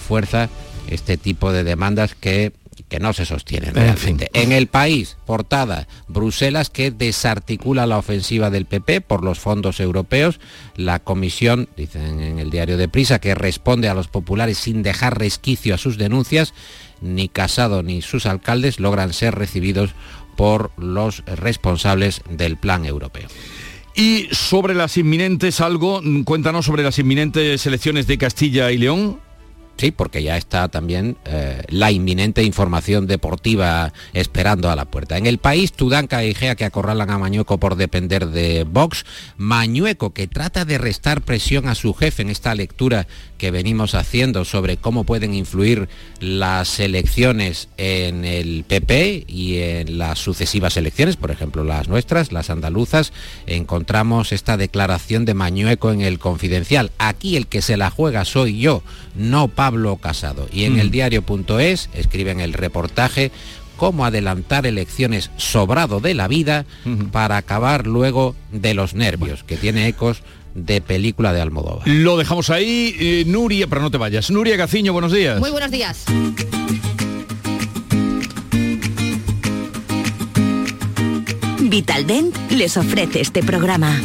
[0.00, 0.48] fuerza
[0.88, 2.52] este tipo de demandas que
[2.88, 4.30] que no se sostienen realmente.
[4.32, 10.38] En, el país, portada, Bruselas que desarticula la ofensiva del PP por los fondos europeos.
[10.76, 15.18] La comisión, dicen en el diario de Prisa, que responde a los populares sin dejar
[15.18, 16.54] resquicio a sus denuncias
[17.00, 19.90] ni Casado ni sus alcaldes logran ser recibidos
[20.36, 23.28] por los responsables del plan europeo.
[23.94, 29.20] Y sobre las inminentes algo, cuéntanos sobre las inminentes elecciones de Castilla y León.
[29.78, 35.18] Sí, porque ya está también eh, la inminente información deportiva esperando a la puerta.
[35.18, 39.04] En el país, Tudanca y Gea que acorralan a Mañueco por depender de Vox.
[39.36, 43.06] Mañueco que trata de restar presión a su jefe en esta lectura
[43.38, 45.88] que venimos haciendo sobre cómo pueden influir
[46.20, 52.50] las elecciones en el PP y en las sucesivas elecciones, por ejemplo las nuestras, las
[52.50, 53.12] andaluzas.
[53.46, 56.90] Encontramos esta declaración de Mañueco en el confidencial.
[56.98, 58.82] Aquí el que se la juega soy yo,
[59.14, 60.48] no Pablo Casado.
[60.52, 63.30] Y en el diario.es escriben el reportaje
[63.76, 66.64] cómo adelantar elecciones sobrado de la vida
[67.12, 70.22] para acabar luego de los nervios, que tiene ecos
[70.56, 71.86] de película de Almodóvar.
[71.86, 74.30] Lo dejamos ahí, eh, Nuria, pero no te vayas.
[74.30, 75.38] Nuria Gaciño, buenos días.
[75.38, 76.04] Muy buenos días.
[81.60, 84.00] Vitaldent les ofrece este programa.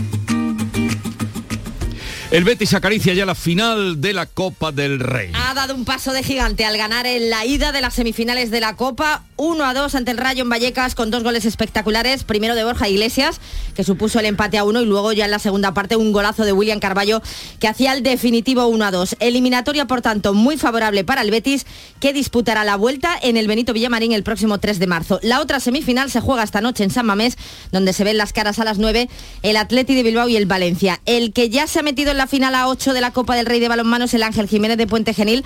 [2.31, 5.33] El Betis acaricia ya la final de la Copa del Rey.
[5.33, 8.61] Ha dado un paso de gigante al ganar en la ida de las semifinales de
[8.61, 12.55] la Copa 1 a 2 ante el Rayo en Vallecas con dos goles espectaculares, primero
[12.55, 13.41] de Borja Iglesias,
[13.75, 16.45] que supuso el empate a 1 y luego ya en la segunda parte un golazo
[16.45, 17.21] de William Carballo
[17.59, 19.17] que hacía el definitivo 1 a 2.
[19.19, 21.65] Eliminatoria, por tanto, muy favorable para el Betis,
[21.99, 25.19] que disputará la vuelta en el Benito Villamarín el próximo 3 de marzo.
[25.21, 27.37] La otra semifinal se juega esta noche en San Mamés,
[27.73, 29.09] donde se ven las caras a las 9
[29.43, 31.01] el Atleti de Bilbao y el Valencia.
[31.05, 33.45] El que ya se ha metido en la final a 8 de la Copa del
[33.45, 35.43] Rey de Balonmano es el Ángel Jiménez de Puente Genil,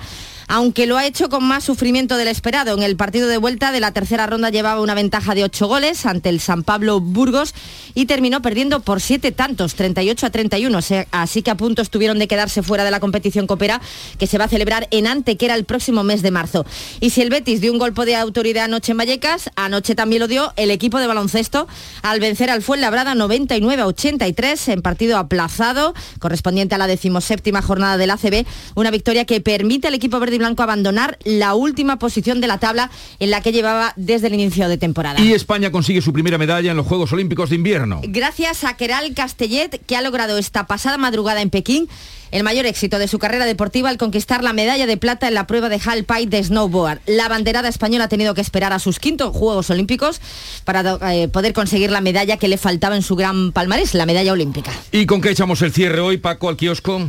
[0.48, 2.74] aunque lo ha hecho con más sufrimiento del esperado.
[2.74, 6.06] En el partido de vuelta de la tercera ronda llevaba una ventaja de 8 goles
[6.06, 7.54] ante el San Pablo Burgos
[7.94, 10.78] y terminó perdiendo por 7 tantos, 38 a 31.
[11.10, 13.80] Así que a punto estuvieron de quedarse fuera de la competición copera
[14.18, 16.64] que se va a celebrar en Ante, que era el próximo mes de marzo.
[17.00, 20.28] Y si el Betis dio un golpe de autoridad anoche en Vallecas, anoche también lo
[20.28, 21.66] dio el equipo de baloncesto
[22.02, 27.62] al vencer al Fuenlabrada 99 a 83 en partido aplazado, correspondiente a la décima séptima
[27.62, 31.98] jornada del ACB, una victoria que permite al equipo verde y blanco abandonar la última
[31.98, 35.20] posición de la tabla en la que llevaba desde el inicio de temporada.
[35.20, 38.00] Y España consigue su primera medalla en los Juegos Olímpicos de Invierno.
[38.04, 41.88] Gracias a Keral Castellet, que ha logrado esta pasada madrugada en Pekín
[42.32, 45.46] el mayor éxito de su carrera deportiva al conquistar la medalla de plata en la
[45.46, 47.00] prueba de Halfpipe de snowboard.
[47.06, 50.20] La banderada española ha tenido que esperar a sus quintos Juegos Olímpicos
[50.64, 54.32] para eh, poder conseguir la medalla que le faltaba en su gran palmarés, la medalla
[54.32, 54.72] olímpica.
[54.92, 57.08] ¿Y con qué echamos el cierre hoy, Paco, al kiosco?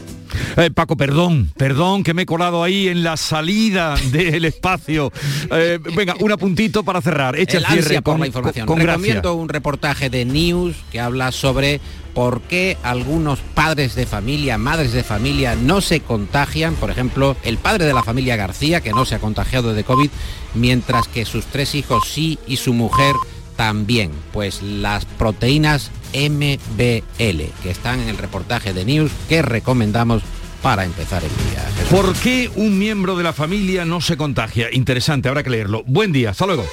[0.57, 5.11] Eh, Paco, perdón, perdón que me he colado ahí en la salida del espacio.
[5.51, 7.37] Eh, venga, un apuntito para cerrar.
[7.39, 8.67] Echa el, el ansia cierre por con, la información.
[8.67, 8.79] con.
[8.79, 11.79] Recomiendo un reportaje de News que habla sobre
[12.13, 16.75] por qué algunos padres de familia, madres de familia no se contagian.
[16.75, 20.09] Por ejemplo, el padre de la familia García, que no se ha contagiado de COVID,
[20.53, 23.15] mientras que sus tres hijos sí y su mujer
[23.61, 24.09] también.
[24.33, 30.23] Pues las proteínas MBL, que están en el reportaje de News que recomendamos
[30.63, 31.61] para empezar el día.
[31.77, 31.89] Jesús.
[31.91, 34.69] ¿Por qué un miembro de la familia no se contagia?
[34.71, 35.83] Interesante, habrá que leerlo.
[35.85, 36.65] Buen día, hasta luego.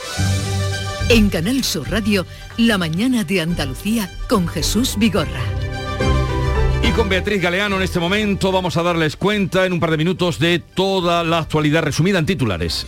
[1.10, 2.24] En Canal Sur Radio,
[2.56, 5.42] La mañana de Andalucía con Jesús Vigorra.
[6.82, 9.98] Y con Beatriz Galeano en este momento vamos a darles cuenta en un par de
[9.98, 12.86] minutos de toda la actualidad resumida en titulares.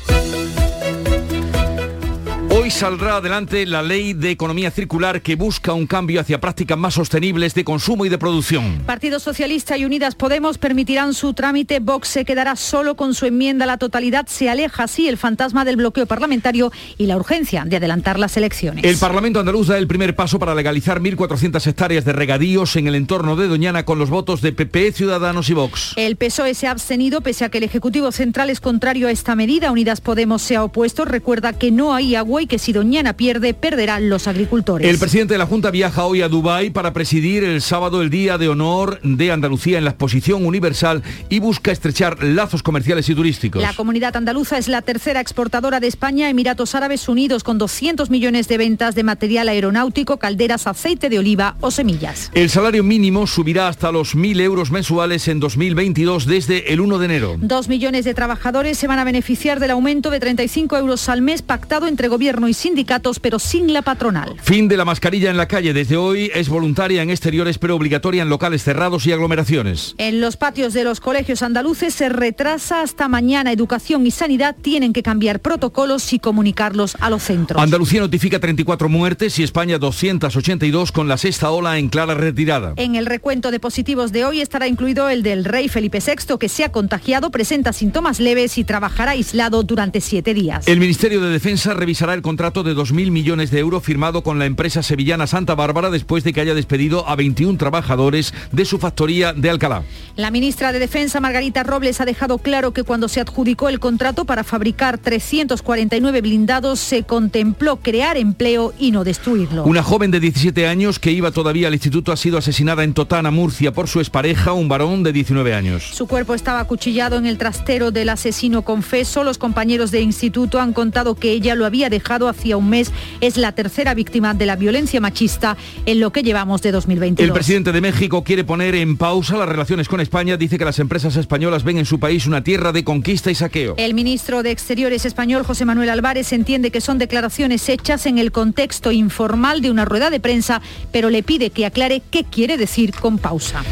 [2.70, 6.94] Hoy saldrá adelante la ley de economía circular que busca un cambio hacia prácticas más
[6.94, 8.85] sostenibles de consumo y de producción.
[8.87, 11.80] Partido Socialista y Unidas Podemos permitirán su trámite.
[11.80, 14.28] Vox se quedará solo con su enmienda a la totalidad.
[14.28, 18.85] Se aleja así el fantasma del bloqueo parlamentario y la urgencia de adelantar las elecciones.
[18.85, 22.94] El Parlamento andaluz da el primer paso para legalizar 1.400 hectáreas de regadíos en el
[22.94, 25.94] entorno de Doñana con los votos de PP, Ciudadanos y Vox.
[25.96, 29.35] El PSOE se ha abstenido pese a que el Ejecutivo Central es contrario a esta
[29.35, 29.72] medida.
[29.72, 31.04] Unidas Podemos se ha opuesto.
[31.04, 34.88] Recuerda que no hay agua y que si Doñana pierde, perderán los agricultores.
[34.88, 38.38] El presidente de la Junta viaja hoy a Dubái para presidir el sábado el Día
[38.38, 43.62] de Honor de Andalucía en la Exposición Universal y busca estrechar lazos comerciales y turísticos.
[43.62, 48.11] La comunidad andaluza es la tercera exportadora de España a Emiratos Árabes Unidos con 200
[48.11, 52.31] millones de ventas de material aeronáutico, calderas, aceite de oliva o semillas.
[52.35, 57.05] El salario mínimo subirá hasta los 1.000 euros mensuales en 2022 desde el 1 de
[57.05, 57.37] enero.
[57.38, 61.42] Dos millones de trabajadores se van a beneficiar del aumento de 35 euros al mes
[61.42, 64.37] pactado entre gobierno y sindicatos, pero sin la patronal.
[64.43, 65.73] Fin de la mascarilla en la calle.
[65.73, 69.95] Desde hoy es voluntaria en exteriores, pero obligatoria en locales cerrados y aglomeraciones.
[69.99, 73.53] En los patios de los colegios andaluces se retrasa hasta mañana.
[73.53, 77.63] Educación y sanidad tienen que cambiar protocolos y comunicarlos a los centros.
[77.63, 82.75] Andalucía notifica 34 muertes y España 282 con la sexta ola en clara retirada.
[82.77, 86.49] En el recuento de positivos de hoy estará incluido el del rey Felipe VI, que
[86.49, 90.67] se ha contagiado, presenta síntomas leves y trabajará aislado durante siete días.
[90.67, 94.46] El Ministerio de Defensa revisará el contrato de 2.000 millones de euros firmado con la
[94.46, 99.35] empresa sevillana Santa Bárbara después de que haya despedido a 21 trabajadores de su factoría
[99.35, 99.83] de Alcalá.
[100.16, 104.24] La ministra de Defensa, Margarita Robles, ha dejado claro que cuando se adjudicó el contrato
[104.24, 109.64] para fabricar 349 blindados se contempló crear empleo y no destruirlo.
[109.64, 113.31] Una joven de 17 años que iba todavía al instituto ha sido asesinada en Totana,
[113.31, 115.90] Murcia, por su expareja, un varón de 19 años.
[115.92, 119.24] Su cuerpo estaba acuchillado en el trastero del asesino confeso.
[119.24, 122.93] Los compañeros de instituto han contado que ella lo había dejado hacía un mes.
[123.21, 127.27] Es la tercera víctima de la violencia machista en lo que llevamos de 2022.
[127.27, 130.37] El presidente de México quiere poner en pausa las relaciones con España.
[130.37, 133.75] Dice que las empresas españolas ven en su país una tierra de conquista y saqueo.
[133.77, 138.33] El ministro de Exteriores español, José Manuel Álvarez, entiende que son declaraciones hechas en el
[138.33, 140.61] contexto informal de una rueda de prensa,
[140.93, 143.62] pero le pide que aclare qué quiere decir con pausa.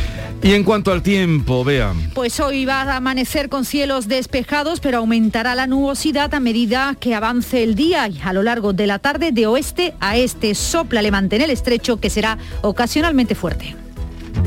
[0.42, 2.10] Y en cuanto al tiempo, vean.
[2.14, 7.14] Pues hoy va a amanecer con cielos despejados, pero aumentará la nubosidad a medida que
[7.14, 11.02] avance el día y a lo largo de la tarde de oeste a este sopla
[11.02, 13.76] levante en el estrecho que será ocasionalmente fuerte.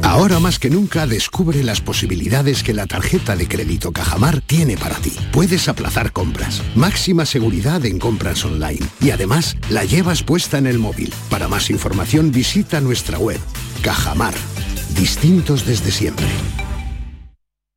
[0.04, 4.96] Ahora más que nunca descubre las posibilidades que la tarjeta de crédito Cajamar tiene para
[4.96, 5.14] ti.
[5.32, 10.80] Puedes aplazar compras, máxima seguridad en compras online y además la llevas puesta en el
[10.80, 11.14] móvil.
[11.30, 13.40] Para más información visita nuestra web.
[13.82, 14.34] Cajamar.
[14.96, 16.28] Distintos desde siempre.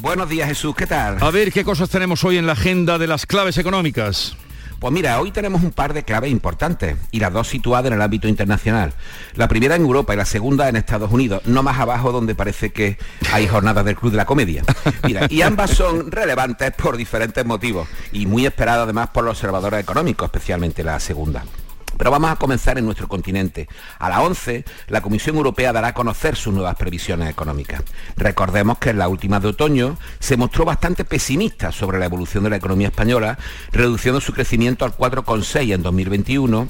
[0.00, 1.18] Buenos días Jesús, ¿qué tal?
[1.20, 4.36] A ver qué cosas tenemos hoy en la agenda de las claves económicas.
[4.78, 8.02] Pues mira, hoy tenemos un par de claves importantes y las dos situadas en el
[8.02, 8.92] ámbito internacional.
[9.34, 12.70] La primera en Europa y la segunda en Estados Unidos, no más abajo donde parece
[12.70, 12.96] que
[13.32, 14.62] hay jornadas del Club de la Comedia.
[15.02, 19.80] Mira, y ambas son relevantes por diferentes motivos y muy esperadas además por los observadores
[19.80, 21.42] económicos, especialmente la segunda.
[21.96, 23.68] Pero vamos a comenzar en nuestro continente.
[23.98, 27.82] A las 11, la Comisión Europea dará a conocer sus nuevas previsiones económicas.
[28.16, 32.50] Recordemos que en la última de otoño se mostró bastante pesimista sobre la evolución de
[32.50, 33.38] la economía española,
[33.72, 36.68] reduciendo su crecimiento al 4,6 en 2021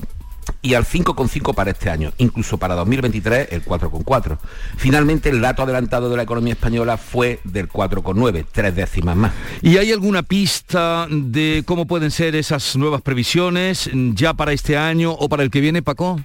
[0.62, 4.38] y al 5,5 para este año, incluso para 2023 el 4,4.
[4.76, 9.32] Finalmente el dato adelantado de la economía española fue del 4,9, tres décimas más.
[9.62, 15.12] ¿Y hay alguna pista de cómo pueden ser esas nuevas previsiones ya para este año
[15.12, 16.20] o para el que viene, Paco?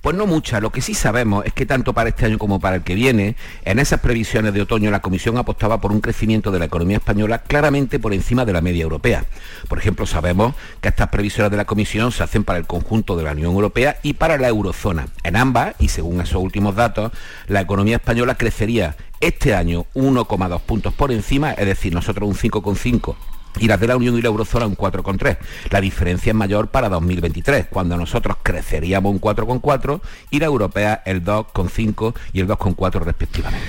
[0.00, 0.60] Pues no mucha.
[0.60, 3.36] Lo que sí sabemos es que tanto para este año como para el que viene,
[3.64, 7.38] en esas previsiones de otoño la Comisión apostaba por un crecimiento de la economía española
[7.42, 9.24] claramente por encima de la media europea.
[9.68, 13.24] Por ejemplo, sabemos que estas previsiones de la Comisión se hacen para el conjunto de
[13.24, 15.08] la Unión Europea y para la eurozona.
[15.22, 17.12] En ambas, y según esos últimos datos,
[17.46, 23.16] la economía española crecería este año 1,2 puntos por encima, es decir, nosotros un 5,5
[23.58, 25.38] y las de la Unión y la Eurozona un 4,3.
[25.70, 31.24] La diferencia es mayor para 2023, cuando nosotros creceríamos un 4,4 y la europea el
[31.24, 33.66] 2,5 y el 2,4 respectivamente.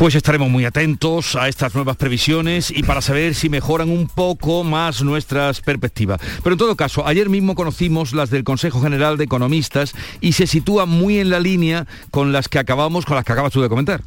[0.00, 4.64] Pues estaremos muy atentos a estas nuevas previsiones y para saber si mejoran un poco
[4.64, 6.18] más nuestras perspectivas.
[6.42, 9.92] Pero en todo caso, ayer mismo conocimos las del Consejo General de Economistas
[10.22, 13.52] y se sitúan muy en la línea con las que acabamos, con las que acabas
[13.52, 14.00] tú de comentar.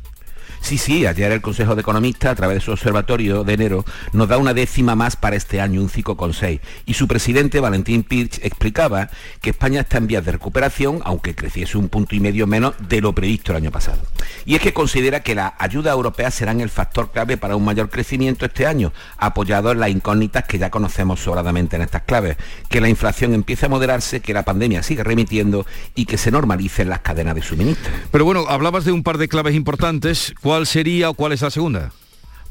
[0.64, 3.84] Sí, sí, ayer el Consejo de Economistas, a través de su observatorio de enero,
[4.14, 6.61] nos da una décima más para este año, un 5,6.
[6.86, 9.09] Y su presidente, Valentín Pirch, explicaba
[9.41, 13.01] que España está en vías de recuperación, aunque creciese un punto y medio menos de
[13.01, 14.01] lo previsto el año pasado.
[14.45, 17.89] Y es que considera que las ayudas europeas serán el factor clave para un mayor
[17.89, 22.38] crecimiento este año, apoyado en las incógnitas que ya conocemos sobradamente en estas claves,
[22.70, 26.88] que la inflación empiece a moderarse, que la pandemia siga remitiendo y que se normalicen
[26.88, 27.91] las cadenas de suministro.
[28.11, 30.34] Pero bueno, hablabas de un par de claves importantes.
[30.41, 31.91] ¿Cuál sería o cuál es la segunda?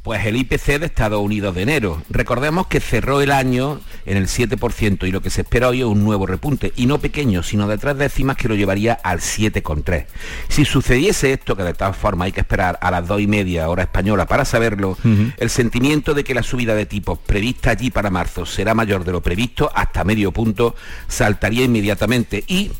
[0.03, 2.03] Pues el IPC de Estados Unidos de enero.
[2.11, 5.87] Recordemos que cerró el año en el 7% y lo que se espera hoy es
[5.87, 10.07] un nuevo repunte, y no pequeño, sino de tres décimas que lo llevaría al 7,3.
[10.49, 13.69] Si sucediese esto, que de todas formas hay que esperar a las dos y media
[13.69, 14.99] hora española para saberlo,
[15.37, 19.13] el sentimiento de que la subida de tipos prevista allí para marzo será mayor de
[19.13, 20.75] lo previsto hasta medio punto
[21.07, 22.73] saltaría inmediatamente y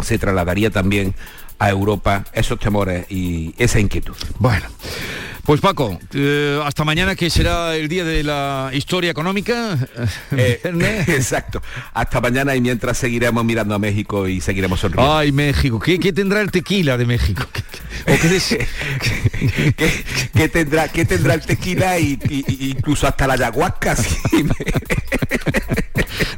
[0.00, 1.14] se trasladaría también
[1.58, 4.14] a Europa esos temores y esa inquietud.
[4.38, 4.66] Bueno.
[5.44, 9.78] Pues Paco, eh, hasta mañana que será el día de la historia económica.
[10.32, 10.60] Eh,
[11.08, 11.62] exacto.
[11.94, 15.10] Hasta mañana y mientras seguiremos mirando a México y seguiremos sonriendo.
[15.16, 15.80] Ay, México.
[15.80, 17.44] ¿Qué, qué tendrá el tequila de México?
[18.02, 18.58] ¿O qué, des-
[19.76, 20.04] ¿Qué,
[20.34, 23.96] qué tendrá, qué tendrá el tequila y, y- y incluso hasta la ayahuasca?
[23.96, 24.52] Sí, me-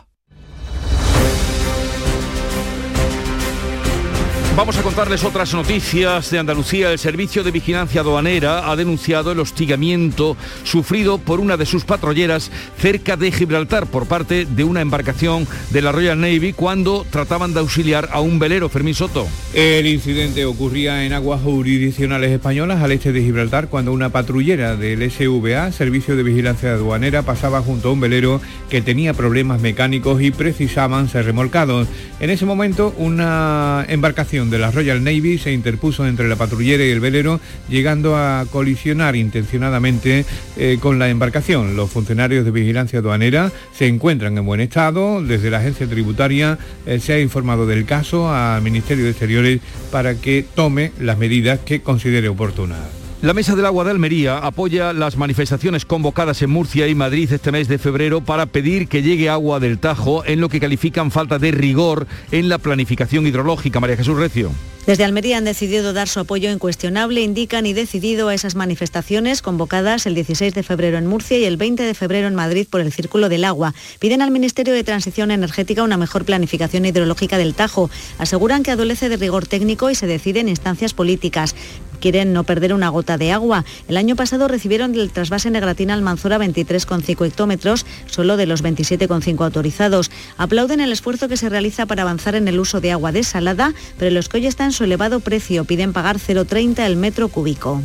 [4.61, 6.91] Vamos a contarles otras noticias de Andalucía.
[6.91, 12.51] El Servicio de Vigilancia Aduanera ha denunciado el hostigamiento sufrido por una de sus patrulleras
[12.77, 17.59] cerca de Gibraltar por parte de una embarcación de la Royal Navy cuando trataban de
[17.59, 19.27] auxiliar a un velero, Fermín Soto.
[19.55, 25.09] El incidente ocurría en aguas jurisdiccionales españolas al este de Gibraltar cuando una patrullera del
[25.09, 28.39] SVA, Servicio de Vigilancia Aduanera, pasaba junto a un velero
[28.69, 31.87] que tenía problemas mecánicos y precisaban ser remolcados.
[32.19, 36.89] En ese momento una embarcación de la Royal Navy se interpuso entre la patrullera y
[36.89, 37.39] el velero,
[37.69, 40.25] llegando a colisionar intencionadamente
[40.57, 41.75] eh, con la embarcación.
[41.75, 45.23] Los funcionarios de vigilancia aduanera se encuentran en buen estado.
[45.23, 49.59] Desde la agencia tributaria eh, se ha informado del caso al Ministerio de Exteriores
[49.91, 53.00] para que tome las medidas que considere oportunas.
[53.21, 57.51] La Mesa del Agua de Almería apoya las manifestaciones convocadas en Murcia y Madrid este
[57.51, 61.37] mes de febrero para pedir que llegue agua del Tajo en lo que califican falta
[61.37, 63.79] de rigor en la planificación hidrológica.
[63.79, 64.49] María Jesús Recio.
[64.87, 70.07] Desde Almería han decidido dar su apoyo incuestionable, indican y decidido a esas manifestaciones convocadas
[70.07, 72.91] el 16 de febrero en Murcia y el 20 de febrero en Madrid por el
[72.91, 73.75] Círculo del Agua.
[73.99, 77.91] Piden al Ministerio de Transición Energética una mejor planificación hidrológica del Tajo.
[78.17, 81.53] Aseguran que adolece de rigor técnico y se decide en instancias políticas.
[82.01, 83.63] Quieren no perder una gota de agua.
[83.87, 90.11] El año pasado recibieron del trasvase Negratina Almanzora 23,5 hectómetros, solo de los 27,5 autorizados.
[90.37, 94.11] Aplauden el esfuerzo que se realiza para avanzar en el uso de agua desalada, pero
[94.11, 97.81] los que hoy están en su elevado precio piden pagar 0,30 el metro cúbico.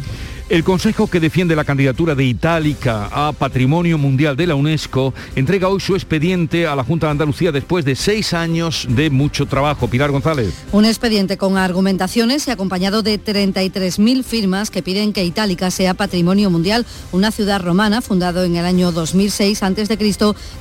[0.49, 5.68] El Consejo que defiende la candidatura de Itálica a Patrimonio Mundial de la UNESCO entrega
[5.68, 9.88] hoy su expediente a la Junta de Andalucía después de seis años de mucho trabajo.
[9.88, 10.55] Pilar González.
[10.70, 16.49] Un expediente con argumentaciones y acompañado de 33.000 firmas que piden que Itálica sea Patrimonio
[16.49, 19.99] Mundial, una ciudad romana fundado en el año 2006 a.C.,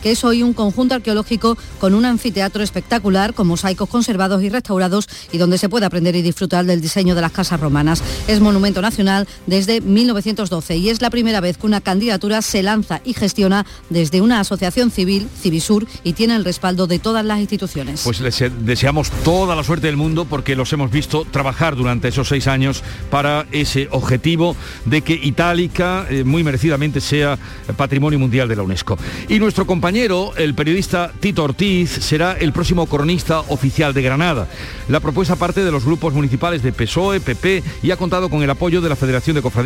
[0.01, 5.07] que es hoy un conjunto arqueológico con un anfiteatro espectacular con mosaicos conservados y restaurados
[5.31, 8.01] y donde se puede aprender y disfrutar del diseño de las casas romanas.
[8.27, 13.01] Es monumento nacional desde 1912 y es la primera vez que una candidatura se lanza
[13.03, 18.01] y gestiona desde una asociación civil, Civisur, y tiene el respaldo de todas las instituciones.
[18.03, 22.27] Pues les deseamos toda la suerte del mundo porque los hemos visto trabajar durante esos
[22.27, 24.55] seis años para ese objetivo
[24.85, 27.37] de que Itálica eh, muy merecidamente sea
[27.77, 28.97] Patrimonio Mundial de la UNESCO.
[29.29, 34.47] Y nuestro compañero, el periodista Tito Ortiz, será el próximo cronista oficial de Granada.
[34.89, 38.49] La propuesta parte de los grupos municipales de PSOE, PP y ha contado con el
[38.49, 39.64] apoyo de la Federación de Cofradías,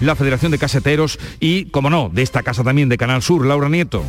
[0.00, 3.68] la Federación de Caseteros y, como no, de esta casa también de Canal Sur, Laura
[3.68, 4.04] Nieto.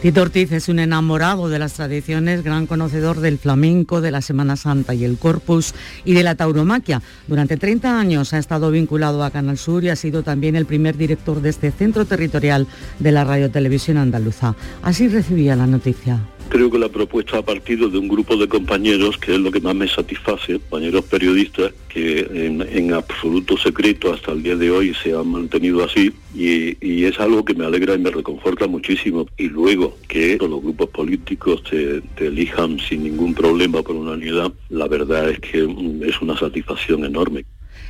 [0.00, 4.54] Tito Ortiz es un enamorado de las tradiciones, gran conocedor del flamenco, de la Semana
[4.54, 5.74] Santa y el Corpus
[6.04, 7.02] y de la tauromaquia.
[7.26, 10.96] Durante 30 años ha estado vinculado a Canal Sur y ha sido también el primer
[10.96, 12.68] director de este centro territorial
[13.00, 14.54] de la Radio Televisión Andaluza.
[14.82, 16.20] Así recibía la noticia.
[16.48, 19.60] Creo que la propuesta ha partido de un grupo de compañeros, que es lo que
[19.60, 25.12] más me satisface, compañeros periodistas, que en, absoluto secreto hasta el día de hoy se
[25.12, 29.26] han mantenido así y, y es algo que me alegra y me reconforta muchísimo.
[29.36, 34.86] Y luego que los grupos políticos te, te elijan sin ningún problema por unanimidad, la
[34.86, 37.44] verdad es que mm, es una satisfacción enorme.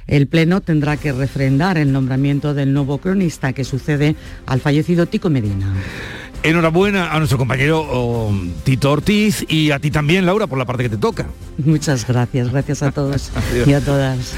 [0.07, 4.15] El Pleno tendrá que refrendar el nombramiento del nuevo cronista que sucede
[4.47, 5.75] al fallecido Tico Medina.
[6.47, 8.33] Enhorabuena a nuestro compañero oh,
[8.63, 11.27] Tito Ortiz y a ti también, Laura, por la parte que te toca.
[11.59, 13.33] Muchas gracias, gracias a todos
[13.67, 14.37] y a todas.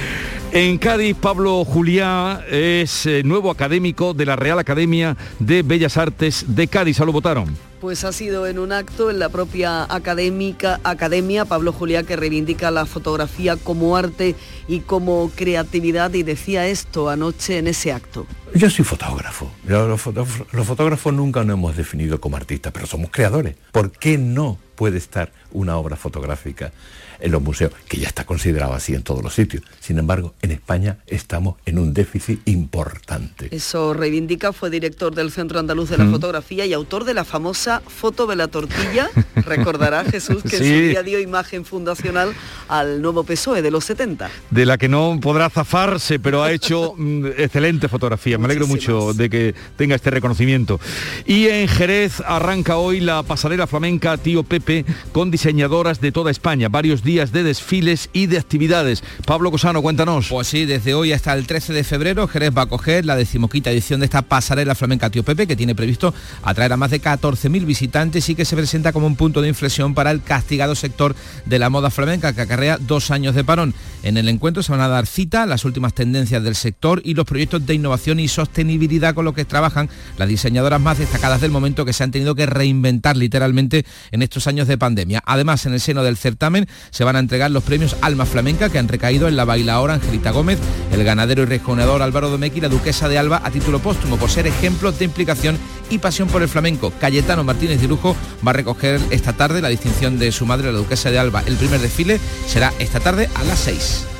[0.50, 6.46] En Cádiz, Pablo Juliá es eh, nuevo académico de la Real Academia de Bellas Artes
[6.48, 7.00] de Cádiz.
[7.00, 7.54] ¿A lo votaron?
[7.82, 12.70] Pues ha sido en un acto en la propia académica, academia Pablo Juliá que reivindica
[12.70, 14.34] la fotografía como arte
[14.66, 18.26] y como creatividad y decía esto anoche en ese acto.
[18.54, 19.52] Yo soy fotógrafo.
[19.68, 23.54] Yo, los, fotógrafos, los fotógrafos nunca nos hemos definido como artistas, pero somos creadores.
[23.70, 26.72] ¿Por qué no puede estar una obra fotográfica
[27.20, 29.62] en los museos, que ya está considerado así en todos los sitios.
[29.80, 33.48] Sin embargo, en España estamos en un déficit importante.
[33.50, 36.12] Eso reivindica, fue director del Centro Andaluz de la Mm.
[36.12, 39.10] Fotografía y autor de la famosa foto de la tortilla.
[39.36, 40.68] Recordará Jesús que en Sí.
[40.68, 42.32] su día dio imagen fundacional
[42.68, 44.30] al nuevo PSOE de los 70.
[44.50, 48.38] de la que no podrá zafarse, pero ha hecho mm, excelente fotografía.
[48.38, 50.80] Me alegro mucho de que tenga este reconocimiento.
[51.26, 56.68] Y en Jerez arranca hoy la pasarela flamenca Tío Pepe con diseñadoras de toda España.
[56.68, 59.02] Varios días de desfiles y de actividades.
[59.24, 60.28] Pablo Cosano, cuéntanos.
[60.28, 63.70] Pues sí, desde hoy hasta el 13 de febrero Jerez va a coger la decimoquinta
[63.70, 67.64] edición de esta pasarela flamenca Tío Pepe que tiene previsto atraer a más de 14.000
[67.64, 71.58] visitantes y que se presenta como un punto de inflexión para el castigado sector de
[71.58, 73.72] la moda flamenca que acarrea dos años de parón.
[74.02, 77.24] En el encuentro se van a dar cita las últimas tendencias del sector y los
[77.24, 79.88] proyectos de innovación y sostenibilidad con los que trabajan
[80.18, 84.46] las diseñadoras más destacadas del momento que se han tenido que reinventar literalmente en estos
[84.46, 85.22] años de pandemia.
[85.24, 86.68] Además, en el seno del certamen
[86.98, 90.32] se van a entregar los premios Alma Flamenca que han recaído en la bailaora Angelita
[90.32, 90.58] Gómez,
[90.90, 94.30] el ganadero y rejoneador Álvaro Domequi y la duquesa de Alba a título póstumo por
[94.30, 95.56] ser ejemplos de implicación
[95.90, 96.92] y pasión por el flamenco.
[96.98, 101.12] Cayetano Martínez de va a recoger esta tarde la distinción de su madre, la duquesa
[101.12, 101.44] de Alba.
[101.46, 102.18] El primer desfile
[102.48, 104.17] será esta tarde a las 6.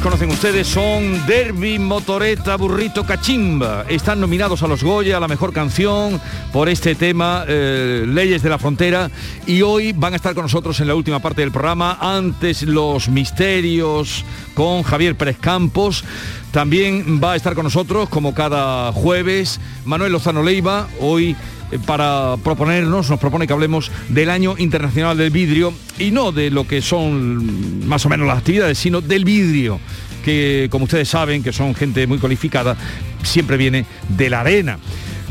[0.00, 3.84] Conocen ustedes, son Derby, Motoreta, Burrito, Cachimba.
[3.88, 6.20] Están nominados a los Goya, a la mejor canción,
[6.52, 9.10] por este tema, eh, Leyes de la Frontera.
[9.46, 13.08] Y hoy van a estar con nosotros en la última parte del programa, antes los
[13.08, 14.24] misterios
[14.54, 16.04] con Javier Pérez Campos.
[16.50, 21.36] También va a estar con nosotros, como cada jueves, Manuel Lozano Leiva, hoy
[21.86, 26.66] para proponernos, nos propone que hablemos del Año Internacional del Vidrio y no de lo
[26.66, 29.80] que son más o menos las actividades, sino del vidrio
[30.24, 32.76] que como ustedes saben, que son gente muy cualificada,
[33.22, 34.78] siempre viene de la arena.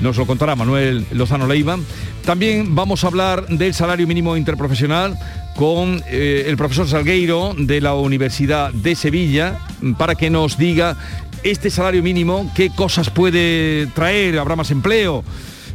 [0.01, 1.77] Nos lo contará Manuel Lozano Leiva.
[2.25, 5.17] También vamos a hablar del salario mínimo interprofesional
[5.55, 9.59] con eh, el profesor Salgueiro de la Universidad de Sevilla
[9.97, 10.95] para que nos diga
[11.43, 15.23] este salario mínimo, qué cosas puede traer, habrá más empleo,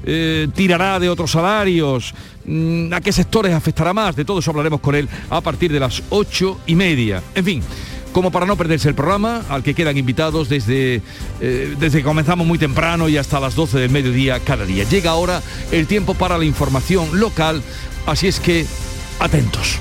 [0.04, 4.80] eh, tirará de otros salarios, mm, a qué sectores afectará más, de todo eso hablaremos
[4.80, 7.22] con él a partir de las ocho y media.
[7.34, 7.62] En fin,
[8.12, 11.02] como para no perderse el programa, al que quedan invitados desde,
[11.40, 14.84] eh, desde que comenzamos muy temprano y hasta las 12 del mediodía cada día.
[14.84, 15.42] Llega ahora
[15.72, 17.62] el tiempo para la información local,
[18.06, 18.66] así es que
[19.18, 19.80] atentos.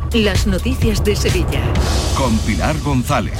[0.13, 1.61] las noticias de Sevilla.
[2.17, 3.33] Con Pilar González.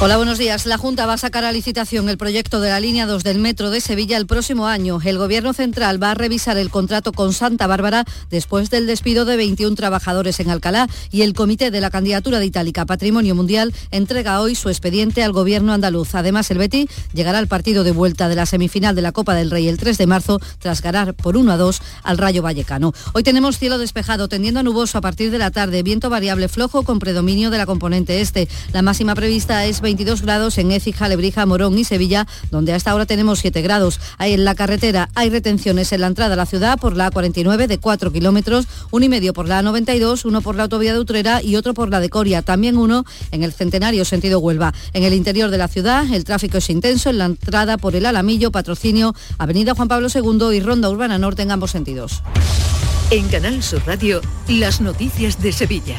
[0.00, 0.66] Hola, buenos días.
[0.66, 3.70] La Junta va a sacar a licitación el proyecto de la línea 2 del Metro
[3.70, 4.98] de Sevilla el próximo año.
[5.02, 9.36] El Gobierno Central va a revisar el contrato con Santa Bárbara después del despido de
[9.36, 14.40] 21 trabajadores en Alcalá y el Comité de la Candidatura de Itálica Patrimonio Mundial entrega
[14.40, 16.16] hoy su expediente al Gobierno andaluz.
[16.16, 19.52] Además, el Betty llegará al partido de vuelta de la semifinal de la Copa del
[19.52, 22.92] Rey el 3 de marzo tras ganar por 1 a 2 al Rayo Vallecano.
[23.14, 26.82] Hoy tenemos cielo despejado, tendiendo a nuboso a partir de la tarde, viento variable flojo
[26.82, 28.48] con predominio de la componente este.
[28.72, 33.06] La máxima prevista es 22 grados en Écija, Lebrija, Morón y Sevilla, donde hasta ahora
[33.06, 34.00] tenemos 7 grados.
[34.18, 37.78] En la carretera hay retenciones en la entrada a la ciudad por la A49 de
[37.78, 41.56] 4 kilómetros, uno y medio por la A92, uno por la autovía de Utrera y
[41.56, 44.72] otro por la de Coria, también uno en el Centenario sentido Huelva.
[44.92, 48.06] En el interior de la ciudad el tráfico es intenso en la entrada por el
[48.06, 52.22] Alamillo, Patrocinio, Avenida Juan Pablo II y Ronda Urbana Norte en ambos sentidos.
[53.12, 55.98] En Canal Sur Radio, las noticias de Sevilla.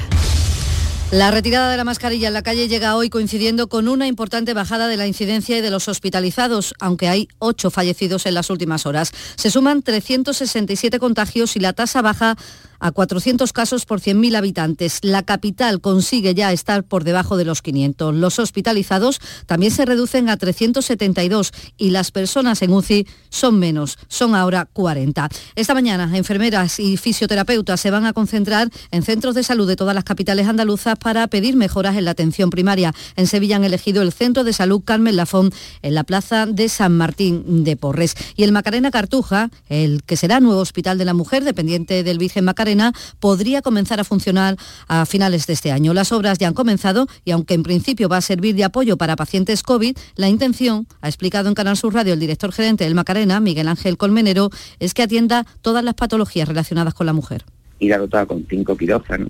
[1.11, 4.87] La retirada de la mascarilla en la calle llega hoy coincidiendo con una importante bajada
[4.87, 9.11] de la incidencia y de los hospitalizados, aunque hay ocho fallecidos en las últimas horas.
[9.35, 12.35] Se suman 367 contagios y la tasa baja
[12.79, 14.99] a 400 casos por 100.000 habitantes.
[15.01, 18.15] La capital consigue ya estar por debajo de los 500.
[18.15, 24.35] Los hospitalizados también se reducen a 372 y las personas en UCI son menos, son
[24.35, 25.29] ahora 40.
[25.55, 29.95] Esta mañana, enfermeras y fisioterapeutas se van a concentrar en centros de salud de todas
[29.95, 32.93] las capitales andaluzas para pedir mejoras en la atención primaria.
[33.15, 35.51] En Sevilla han elegido el Centro de Salud Carmen Lafón
[35.81, 38.15] en la plaza de San Martín de Porres.
[38.35, 42.45] Y el Macarena Cartuja, el que será nuevo Hospital de la Mujer, dependiente del Virgen
[42.45, 42.72] Macarena,
[43.19, 44.57] podría comenzar a funcionar
[44.87, 45.93] a finales de este año.
[45.93, 49.15] Las obras ya han comenzado y aunque en principio va a servir de apoyo para
[49.15, 53.39] pacientes COVID, la intención, ha explicado en Canal Sur Radio el director gerente del Macarena,
[53.39, 54.49] Miguel Ángel Colmenero,
[54.79, 57.43] es que atienda todas las patologías relacionadas con la mujer.
[57.79, 59.29] Ir dotada con cinco quirófanos,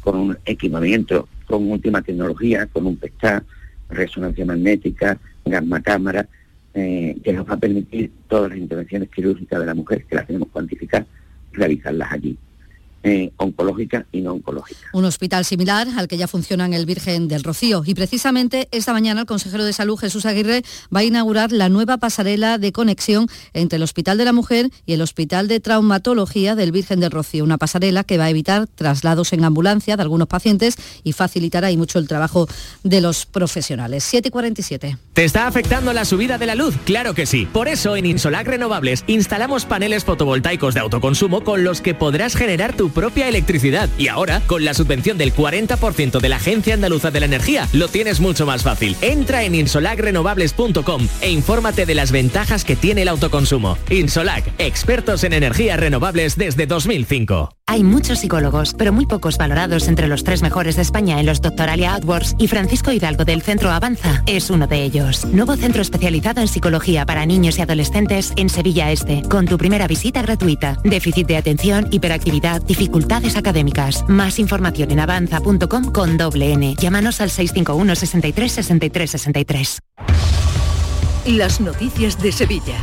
[0.00, 3.44] con un equipamiento, con última tecnología, con un PETA,
[3.88, 6.26] resonancia magnética, gamma cámara,
[6.74, 10.26] eh, que nos va a permitir todas las intervenciones quirúrgicas de la mujer, que las
[10.26, 11.04] tenemos cuantificar,
[11.52, 12.38] realizarlas allí
[13.02, 14.80] eh, oncológica y no oncológica.
[14.92, 17.82] Un hospital similar al que ya funciona en el Virgen del Rocío.
[17.86, 20.62] Y precisamente esta mañana el consejero de Salud, Jesús Aguirre,
[20.94, 24.92] va a inaugurar la nueva pasarela de conexión entre el Hospital de la Mujer y
[24.92, 27.44] el Hospital de Traumatología del Virgen del Rocío.
[27.44, 31.76] Una pasarela que va a evitar traslados en ambulancia de algunos pacientes y facilitará y
[31.76, 32.48] mucho el trabajo
[32.82, 34.04] de los profesionales.
[34.04, 34.98] 7 y 47.
[35.14, 36.74] ¿Te está afectando la subida de la luz?
[36.84, 37.46] Claro que sí.
[37.50, 42.76] Por eso en Insolac Renovables instalamos paneles fotovoltaicos de autoconsumo con los que podrás generar
[42.76, 43.88] tu propia electricidad.
[43.98, 47.88] Y ahora, con la subvención del 40% de la Agencia Andaluza de la Energía, lo
[47.88, 48.96] tienes mucho más fácil.
[49.00, 53.78] Entra en insolacrenovables.com e infórmate de las ventajas que tiene el autoconsumo.
[53.90, 57.50] Insolac, expertos en energías renovables desde 2005.
[57.70, 61.40] Hay muchos psicólogos, pero muy pocos valorados entre los tres mejores de España en los
[61.40, 65.24] Doctoralia AdWords y Francisco Hidalgo del Centro Avanza es uno de ellos.
[65.26, 69.86] Nuevo centro especializado en psicología para niños y adolescentes en Sevilla Este, con tu primera
[69.86, 70.78] visita gratuita.
[70.82, 74.08] Déficit de atención, hiperactividad, dificultades académicas.
[74.08, 76.74] Más información en avanza.com con doble N.
[76.80, 79.78] Llámanos al 651 63 63 63.
[81.26, 82.78] Las noticias de Sevilla.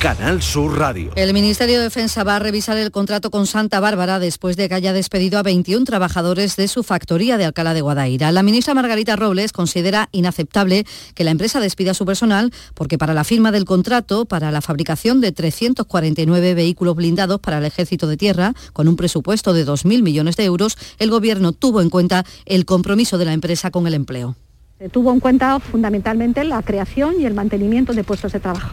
[0.00, 1.12] Canal Sur Radio.
[1.14, 4.74] El Ministerio de Defensa va a revisar el contrato con Santa Bárbara después de que
[4.74, 8.32] haya despedido a 21 trabajadores de su factoría de Alcalá de Guadaira.
[8.32, 13.12] La ministra Margarita Robles considera inaceptable que la empresa despida a su personal porque para
[13.12, 18.16] la firma del contrato para la fabricación de 349 vehículos blindados para el Ejército de
[18.16, 22.64] Tierra, con un presupuesto de 2.000 millones de euros, el Gobierno tuvo en cuenta el
[22.64, 24.34] compromiso de la empresa con el empleo.
[24.78, 28.72] Se tuvo en cuenta fundamentalmente la creación y el mantenimiento de puestos de trabajo.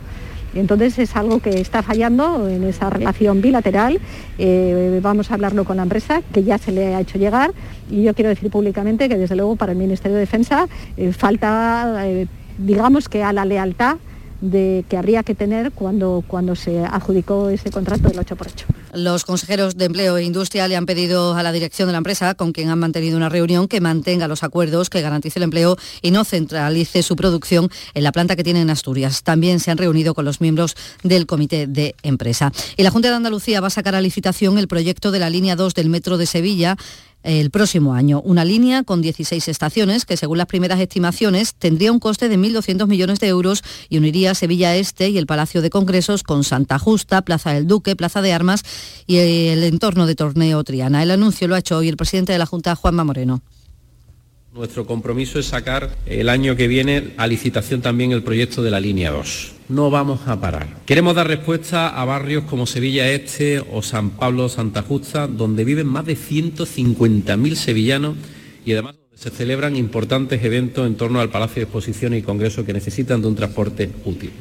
[0.56, 4.00] Entonces es algo que está fallando en esa relación bilateral.
[4.38, 7.52] Eh, vamos a hablarlo con la empresa, que ya se le ha hecho llegar.
[7.90, 10.68] Y yo quiero decir públicamente que desde luego para el Ministerio de Defensa
[10.98, 12.28] eh, falta, eh,
[12.58, 13.98] digamos que a la lealtad
[14.42, 18.66] de que habría que tener cuando, cuando se adjudicó ese contrato del 8x8.
[18.94, 22.36] Los consejeros de Empleo e Industria le han pedido a la dirección de la empresa,
[22.36, 26.12] con quien han mantenido una reunión, que mantenga los acuerdos, que garantice el empleo y
[26.12, 29.24] no centralice su producción en la planta que tiene en Asturias.
[29.24, 32.52] También se han reunido con los miembros del comité de empresa.
[32.78, 35.56] Y la Junta de Andalucía va a sacar a licitación el proyecto de la línea
[35.56, 36.78] 2 del metro de Sevilla
[37.24, 38.22] el próximo año.
[38.22, 42.88] Una línea con 16 estaciones que, según las primeras estimaciones, tendría un coste de 1.200
[42.88, 47.22] millones de euros y uniría Sevilla Este y el Palacio de Congresos con Santa Justa,
[47.22, 48.64] Plaza del Duque, Plaza de Armas
[49.06, 51.04] y el entorno de Torneo Triana.
[51.04, 53.42] El anuncio lo ha hecho hoy el presidente de la Junta, Juanma Moreno.
[54.58, 58.80] Nuestro compromiso es sacar el año que viene a licitación también el proyecto de la
[58.80, 59.52] línea 2.
[59.70, 60.68] No vamos a parar.
[60.88, 65.86] Queremos dar respuesta a barrios como Sevilla Este o San Pablo Santa Justa, donde viven
[65.86, 68.16] más de 150.000 sevillanos
[68.66, 72.74] y además se celebran importantes eventos en torno al Palacio de Exposiciones y Congresos que
[72.74, 74.32] necesitan de un transporte útil.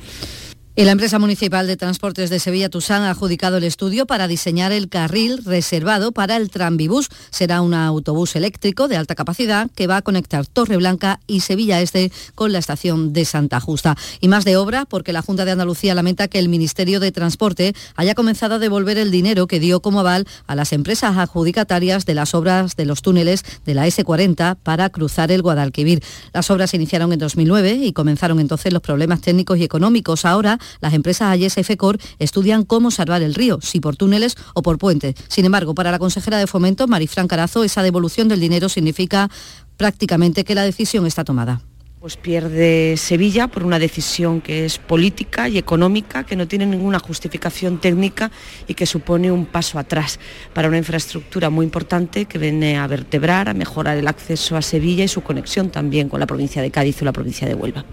[0.84, 4.90] La empresa municipal de transportes de Sevilla Tusán ha adjudicado el estudio para diseñar el
[4.90, 7.08] carril reservado para el Tranvibús.
[7.30, 12.12] Será un autobús eléctrico de alta capacidad que va a conectar Torreblanca y Sevilla Este
[12.34, 13.96] con la estación de Santa Justa.
[14.20, 17.74] Y más de obra porque la Junta de Andalucía lamenta que el Ministerio de Transporte
[17.96, 22.14] haya comenzado a devolver el dinero que dio como aval a las empresas adjudicatarias de
[22.14, 26.04] las obras de los túneles de la S40 para cruzar el Guadalquivir.
[26.34, 30.26] Las obras se iniciaron en 2009 y comenzaron entonces los problemas técnicos y económicos.
[30.26, 34.78] Ahora las empresas AYES FECOR estudian cómo salvar el río, si por túneles o por
[34.78, 35.14] puentes.
[35.28, 39.30] Sin embargo, para la consejera de Fomento, Marifran Carazo, esa devolución del dinero significa
[39.76, 41.62] prácticamente que la decisión está tomada
[42.06, 47.00] pues pierde Sevilla por una decisión que es política y económica, que no tiene ninguna
[47.00, 48.30] justificación técnica
[48.68, 50.20] y que supone un paso atrás
[50.54, 55.02] para una infraestructura muy importante que viene a vertebrar, a mejorar el acceso a Sevilla
[55.02, 57.84] y su conexión también con la provincia de Cádiz o la provincia de Huelva.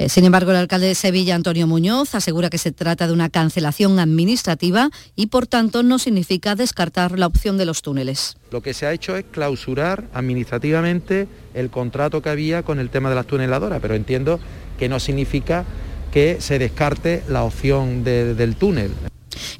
[0.00, 3.28] Eh, sin embargo, el alcalde de Sevilla, Antonio Muñoz, asegura que se trata de una
[3.28, 8.38] cancelación administrativa y, por tanto, no significa descartar la opción de los túneles.
[8.50, 13.10] Lo que se ha hecho es clausurar administrativamente el contrato que había con el tema
[13.10, 14.40] de las tuneladoras, pero entiendo
[14.78, 15.66] que no significa
[16.10, 18.92] que se descarte la opción de, del túnel.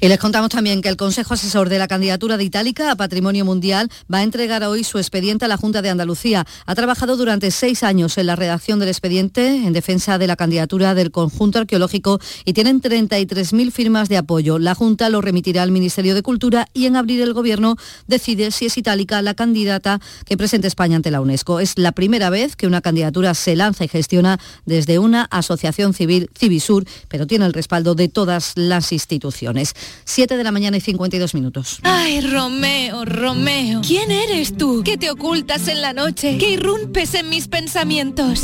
[0.03, 3.45] Y les contamos también que el Consejo Asesor de la Candidatura de Itálica a Patrimonio
[3.45, 6.47] Mundial va a entregar hoy su expediente a la Junta de Andalucía.
[6.65, 10.95] Ha trabajado durante seis años en la redacción del expediente en defensa de la candidatura
[10.95, 14.57] del conjunto arqueológico y tienen 33.000 firmas de apoyo.
[14.57, 17.75] La Junta lo remitirá al Ministerio de Cultura y en abril el Gobierno
[18.07, 21.59] decide si es Itálica la candidata que presente España ante la UNESCO.
[21.59, 26.31] Es la primera vez que una candidatura se lanza y gestiona desde una asociación civil,
[26.35, 29.75] Civisur, pero tiene el respaldo de todas las instituciones.
[30.05, 31.79] 7 de la mañana y 52 minutos.
[31.83, 33.81] Ay, Romeo, Romeo.
[33.85, 34.81] ¿Quién eres tú?
[34.83, 36.37] ¿Qué te ocultas en la noche?
[36.37, 38.41] ¿Qué irrumpes en mis pensamientos?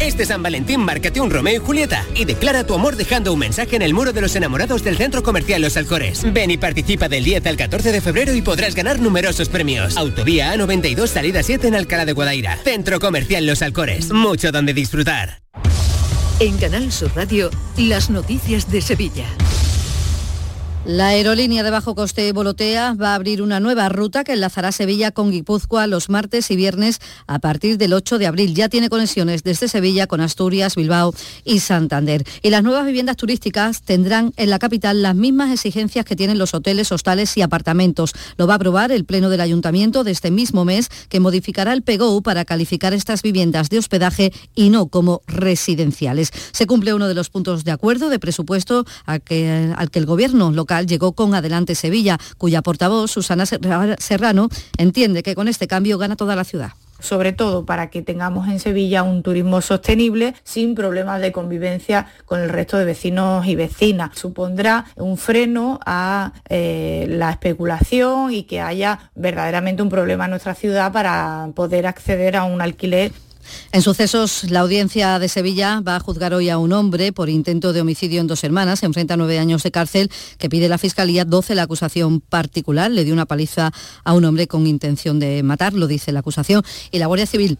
[0.00, 3.76] Este San Valentín márcate un Romeo y Julieta y declara tu amor dejando un mensaje
[3.76, 6.22] en el muro de los enamorados del Centro Comercial Los Alcores.
[6.32, 9.96] Ven y participa del 10 al 14 de febrero y podrás ganar numerosos premios.
[9.96, 12.58] Autovía A92 salida 7 en Alcalá de Guadaira.
[12.64, 14.12] Centro Comercial Los Alcores.
[14.12, 15.40] Mucho donde disfrutar.
[16.40, 19.26] En Canal Sur Radio, las noticias de Sevilla.
[20.86, 25.12] La aerolínea de bajo coste Volotea va a abrir una nueva ruta que enlazará Sevilla
[25.12, 28.54] con Guipúzcoa los martes y viernes a partir del 8 de abril.
[28.54, 32.24] Ya tiene conexiones desde Sevilla con Asturias, Bilbao y Santander.
[32.42, 36.52] Y las nuevas viviendas turísticas tendrán en la capital las mismas exigencias que tienen los
[36.52, 38.12] hoteles, hostales y apartamentos.
[38.36, 41.80] Lo va a aprobar el Pleno del Ayuntamiento de este mismo mes que modificará el
[41.80, 46.30] PGO para calificar estas viviendas de hospedaje y no como residenciales.
[46.52, 50.73] Se cumple uno de los puntos de acuerdo de presupuesto al que el Gobierno local
[50.82, 54.48] llegó con Adelante Sevilla, cuya portavoz, Susana Serrano,
[54.78, 56.72] entiende que con este cambio gana toda la ciudad
[57.04, 62.40] sobre todo para que tengamos en Sevilla un turismo sostenible sin problemas de convivencia con
[62.40, 64.10] el resto de vecinos y vecinas.
[64.14, 70.54] Supondrá un freno a eh, la especulación y que haya verdaderamente un problema en nuestra
[70.54, 73.12] ciudad para poder acceder a un alquiler
[73.72, 77.72] en sucesos, la audiencia de Sevilla va a juzgar hoy a un hombre por intento
[77.72, 78.80] de homicidio en dos hermanas.
[78.80, 82.90] Se enfrenta a nueve años de cárcel que pide la Fiscalía 12 la acusación particular.
[82.90, 83.72] Le dio una paliza
[84.04, 86.62] a un hombre con intención de matar, lo dice la acusación.
[86.90, 87.58] Y la Guardia Civil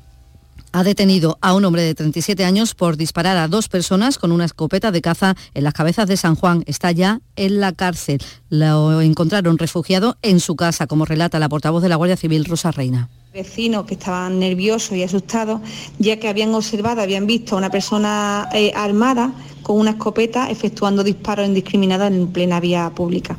[0.75, 4.45] ha detenido a un hombre de 37 años por disparar a dos personas con una
[4.45, 6.65] escopeta de caza en las cabezas de San Juan.
[6.67, 8.19] Está ya en la cárcel.
[8.49, 12.73] Lo encontraron refugiado en su casa, como relata la portavoz de la Guardia Civil, Rosa
[12.73, 15.61] Reina vecinos que estaban nerviosos y asustados,
[15.99, 19.33] ya que habían observado, habían visto a una persona eh, armada
[19.65, 23.37] con una escopeta efectuando disparos indiscriminados en plena vía pública.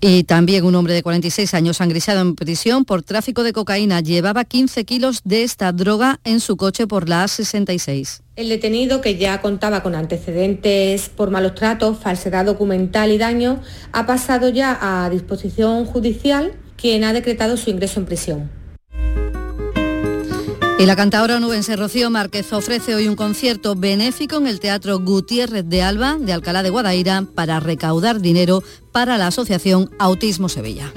[0.00, 4.00] Y también un hombre de 46 años angrisado en prisión por tráfico de cocaína.
[4.00, 8.20] Llevaba 15 kilos de esta droga en su coche por la A66.
[8.36, 14.04] El detenido, que ya contaba con antecedentes por malos tratos, falsedad documental y daño, ha
[14.04, 18.65] pasado ya a disposición judicial, quien ha decretado su ingreso en prisión.
[20.78, 25.64] Y la cantadora nubense Rocío Márquez ofrece hoy un concierto benéfico en el Teatro Gutiérrez
[25.66, 28.62] de Alba de Alcalá de Guadaira para recaudar dinero
[28.92, 30.92] para la Asociación Autismo Sevilla.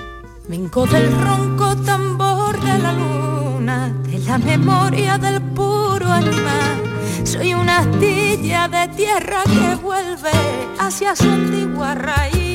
[0.49, 6.83] Vengo del ronco tambor de la luna, de la memoria del puro animal.
[7.23, 10.31] Soy una astilla de tierra que vuelve
[10.77, 12.48] hacia su antigua raíz.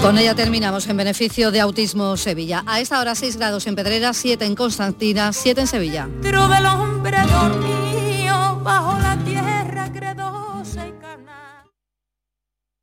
[0.00, 2.64] Con ella terminamos en beneficio de Autismo Sevilla.
[2.66, 6.08] A esta hora 6 grados en Pedrera, 7 en Constantina, 7 en Sevilla.
[6.22, 11.70] del hombre dormido bajo la tierra credosa y carnal.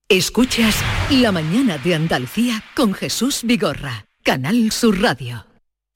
[0.07, 0.75] Escuchas
[1.09, 5.45] La mañana de Andalucía con Jesús Vigorra, Canal Sur Radio.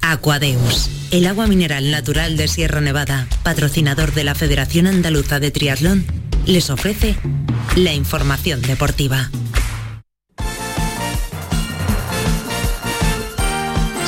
[0.02, 6.06] Aquadeus, el agua mineral natural de Sierra Nevada, patrocinador de la Federación Andaluza de Triatlón,
[6.46, 7.16] les ofrece
[7.78, 9.30] la información deportiva.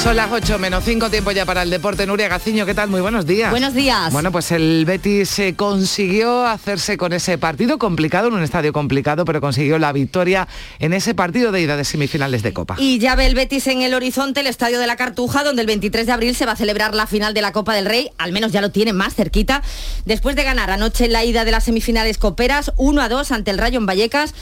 [0.05, 2.05] Son las 8 menos 5, tiempo ya para el deporte.
[2.05, 2.89] Nuria Gaciño, ¿qué tal?
[2.89, 3.49] Muy buenos días.
[3.49, 4.13] Buenos días.
[4.13, 9.25] Bueno, pues el Betis se consiguió hacerse con ese partido complicado, en un estadio complicado,
[9.25, 10.47] pero consiguió la victoria
[10.77, 12.75] en ese partido de ida de semifinales de Copa.
[12.77, 15.67] Y ya ve el Betis en el horizonte el estadio de la Cartuja, donde el
[15.67, 18.31] 23 de abril se va a celebrar la final de la Copa del Rey, al
[18.31, 19.63] menos ya lo tiene más cerquita,
[20.05, 23.49] después de ganar anoche en la ida de las semifinales coperas 1 a 2 ante
[23.49, 24.35] el Rayo en Vallecas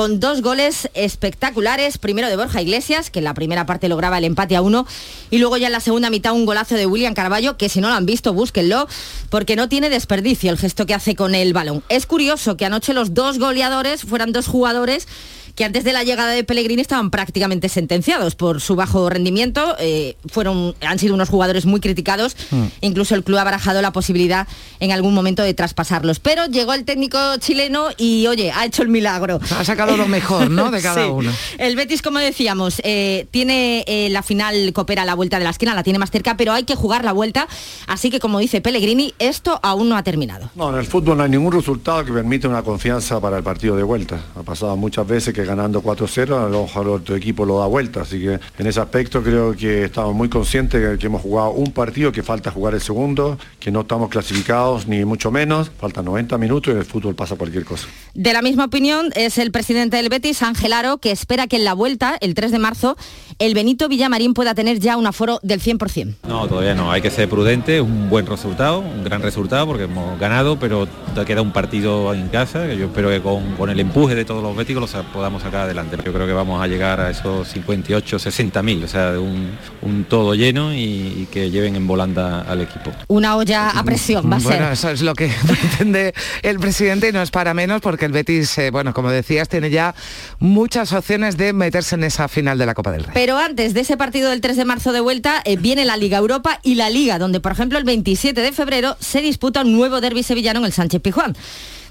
[0.00, 4.24] con dos goles espectaculares, primero de Borja Iglesias, que en la primera parte lograba el
[4.24, 4.86] empate a uno,
[5.30, 7.90] y luego ya en la segunda mitad un golazo de William Carballo, que si no
[7.90, 8.88] lo han visto, búsquenlo,
[9.28, 11.82] porque no tiene desperdicio el gesto que hace con el balón.
[11.90, 15.06] Es curioso que anoche los dos goleadores fueran dos jugadores
[15.54, 19.76] que antes de la llegada de Pellegrini estaban prácticamente sentenciados por su bajo rendimiento.
[19.78, 22.36] Eh, fueron, han sido unos jugadores muy criticados.
[22.50, 22.64] Mm.
[22.80, 24.46] Incluso el club ha barajado la posibilidad
[24.80, 26.20] en algún momento de traspasarlos.
[26.20, 29.40] Pero llegó el técnico chileno y, oye, ha hecho el milagro.
[29.58, 30.70] Ha sacado lo mejor, ¿no?
[30.70, 31.30] De cada uno.
[31.58, 35.50] El Betis, como decíamos, eh, tiene eh, la final coopera a la vuelta de la
[35.50, 37.48] esquina, la tiene más cerca, pero hay que jugar la vuelta.
[37.86, 40.50] Así que, como dice Pellegrini, esto aún no ha terminado.
[40.54, 43.76] No, en el fútbol no hay ningún resultado que permita una confianza para el partido
[43.76, 44.20] de vuelta.
[44.36, 48.02] Ha pasado muchas veces que ganando 4-0, a lo mejor otro equipo lo da vuelta.
[48.02, 51.72] Así que en ese aspecto creo que estamos muy conscientes de que hemos jugado un
[51.72, 55.70] partido, que falta jugar el segundo, que no estamos clasificados ni mucho menos.
[55.78, 57.86] Faltan 90 minutos y el fútbol pasa cualquier cosa.
[58.14, 61.64] De la misma opinión es el presidente del Betis, Ángel Aro, que espera que en
[61.64, 62.96] la vuelta, el 3 de marzo,
[63.38, 66.16] el Benito Villamarín pueda tener ya un aforo del 100%.
[66.28, 66.90] No, todavía no.
[66.90, 71.24] Hay que ser prudente, un buen resultado, un gran resultado porque hemos ganado, pero te
[71.24, 74.42] queda un partido en casa que yo espero que con, con el empuje de todos
[74.42, 75.96] los béticos lo podamos sacar adelante.
[76.04, 79.50] Yo creo que vamos a llegar a esos 58, 60 mil, o sea, de un,
[79.82, 82.92] un todo lleno y, y, que lleven en volanda al equipo.
[83.08, 84.72] Una olla a presión va a bueno, ser.
[84.72, 88.56] eso es lo que pretende el presidente y no es para menos porque el Betis,
[88.58, 89.94] eh, bueno, como decías, tiene ya
[90.38, 93.12] muchas opciones de meterse en esa final de la Copa del Rey.
[93.14, 96.18] Pero antes de ese partido del 3 de marzo de vuelta, eh, viene la Liga
[96.18, 100.00] Europa y la Liga, donde por ejemplo el 27 de febrero se disputa un nuevo
[100.00, 101.36] derby sevillano en el Sánchez Pijuán.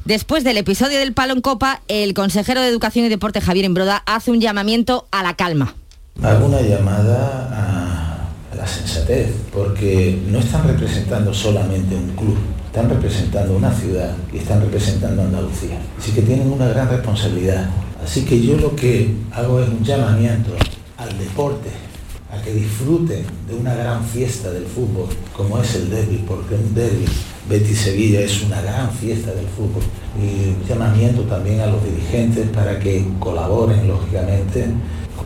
[0.06, 4.02] Después del episodio del palo en copa, el consejero de Educación y Deporte Javier Embroda
[4.06, 5.76] hace un llamamiento a la calma.
[6.24, 13.56] Hago una llamada a la sensatez, porque no están representando solamente un club, están representando
[13.56, 15.80] una ciudad y están representando Andalucía.
[15.97, 17.70] Así que tienen una gran responsabilidad.
[18.04, 20.52] Así que yo lo que hago es un llamamiento
[20.97, 21.70] al deporte,
[22.32, 26.74] a que disfruten de una gran fiesta del fútbol, como es el derby, porque un
[26.76, 27.06] derby
[27.50, 29.82] Betis Sevilla es una gran fiesta del fútbol.
[30.22, 34.66] Y un llamamiento también a los dirigentes para que colaboren lógicamente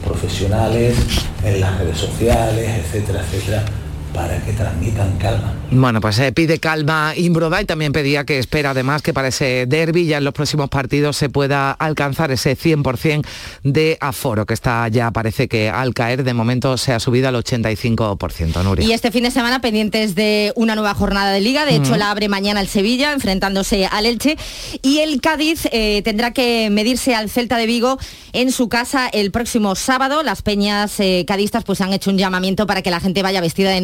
[0.05, 0.95] profesionales
[1.43, 3.65] en las redes sociales, etcétera, etcétera,
[4.13, 5.53] para que transmitan calma.
[5.71, 9.65] Bueno, pues eh, pide calma Imbroda y también pedía que espera además que para ese
[9.67, 13.25] derby ya en los próximos partidos se pueda alcanzar ese 100%
[13.63, 17.35] de aforo, que está ya parece que al caer de momento se ha subido al
[17.35, 18.85] 85%, Nuria.
[18.85, 22.11] Y este fin de semana pendientes de una nueva jornada de liga, de hecho la
[22.11, 24.37] abre mañana el Sevilla enfrentándose al Elche
[24.81, 27.97] y el Cádiz eh, tendrá que medirse al Celta de Vigo
[28.33, 30.23] en su casa el próximo sábado.
[30.23, 33.71] Las peñas eh, cadistas pues han hecho un llamamiento para que la gente vaya vestida
[33.71, 33.81] de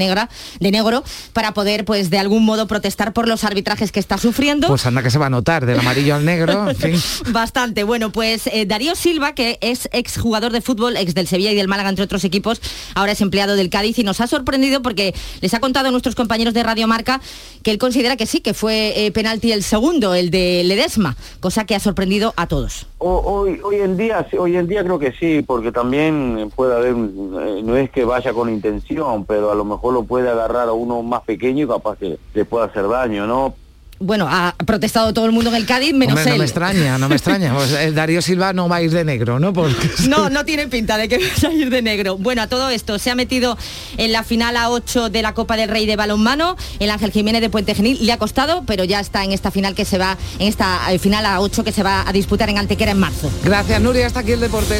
[0.60, 4.68] de negro, para poder pues de algún modo protestar por los arbitrajes que está sufriendo.
[4.68, 7.02] Pues anda que se va a notar, del amarillo al negro, en fin.
[7.32, 7.84] Bastante.
[7.84, 11.68] Bueno, pues eh, Darío Silva, que es exjugador de fútbol, ex del Sevilla y del
[11.68, 12.62] Málaga, entre otros equipos,
[12.96, 16.16] ahora es empleado del Cádiz y nos ha sorprendido porque les ha contado a nuestros
[16.16, 17.22] compañeros de Radio Marca
[17.64, 21.66] que él considera que sí, que fue eh, penalti el segundo, el de Ledesma, cosa
[21.66, 22.88] que ha sorprendido a todos.
[23.00, 27.62] Hoy, hoy en día, hoy en día creo que sí, porque también puede haber, eh,
[27.64, 31.02] no es que vaya con intención, pero a lo mejor lo puede agarrar a uno
[31.02, 33.56] más pequeño y capaz que le pueda hacer daño, ¿no?
[34.00, 36.38] bueno, ha protestado todo el mundo en el Cádiz, menos Hombre, él.
[36.38, 37.54] No me extraña, no me extraña.
[37.60, 39.52] Pues, eh, Darío Silva no va a ir de negro, ¿no?
[39.52, 39.76] Porque...
[40.08, 42.18] No, no tiene pinta de que vaya a ir de negro.
[42.18, 43.58] Bueno, a todo esto se ha metido
[43.98, 46.56] en la final a 8 de la Copa del Rey de balonmano.
[46.80, 49.76] El Ángel Jiménez de Puente Genil le ha costado, pero ya está en esta final
[49.76, 52.58] que se va, en esta eh, final a 8 que se va a disputar en
[52.58, 53.30] Antequera en marzo.
[53.44, 54.08] Gracias, Nuria.
[54.08, 54.80] Hasta aquí el deporte.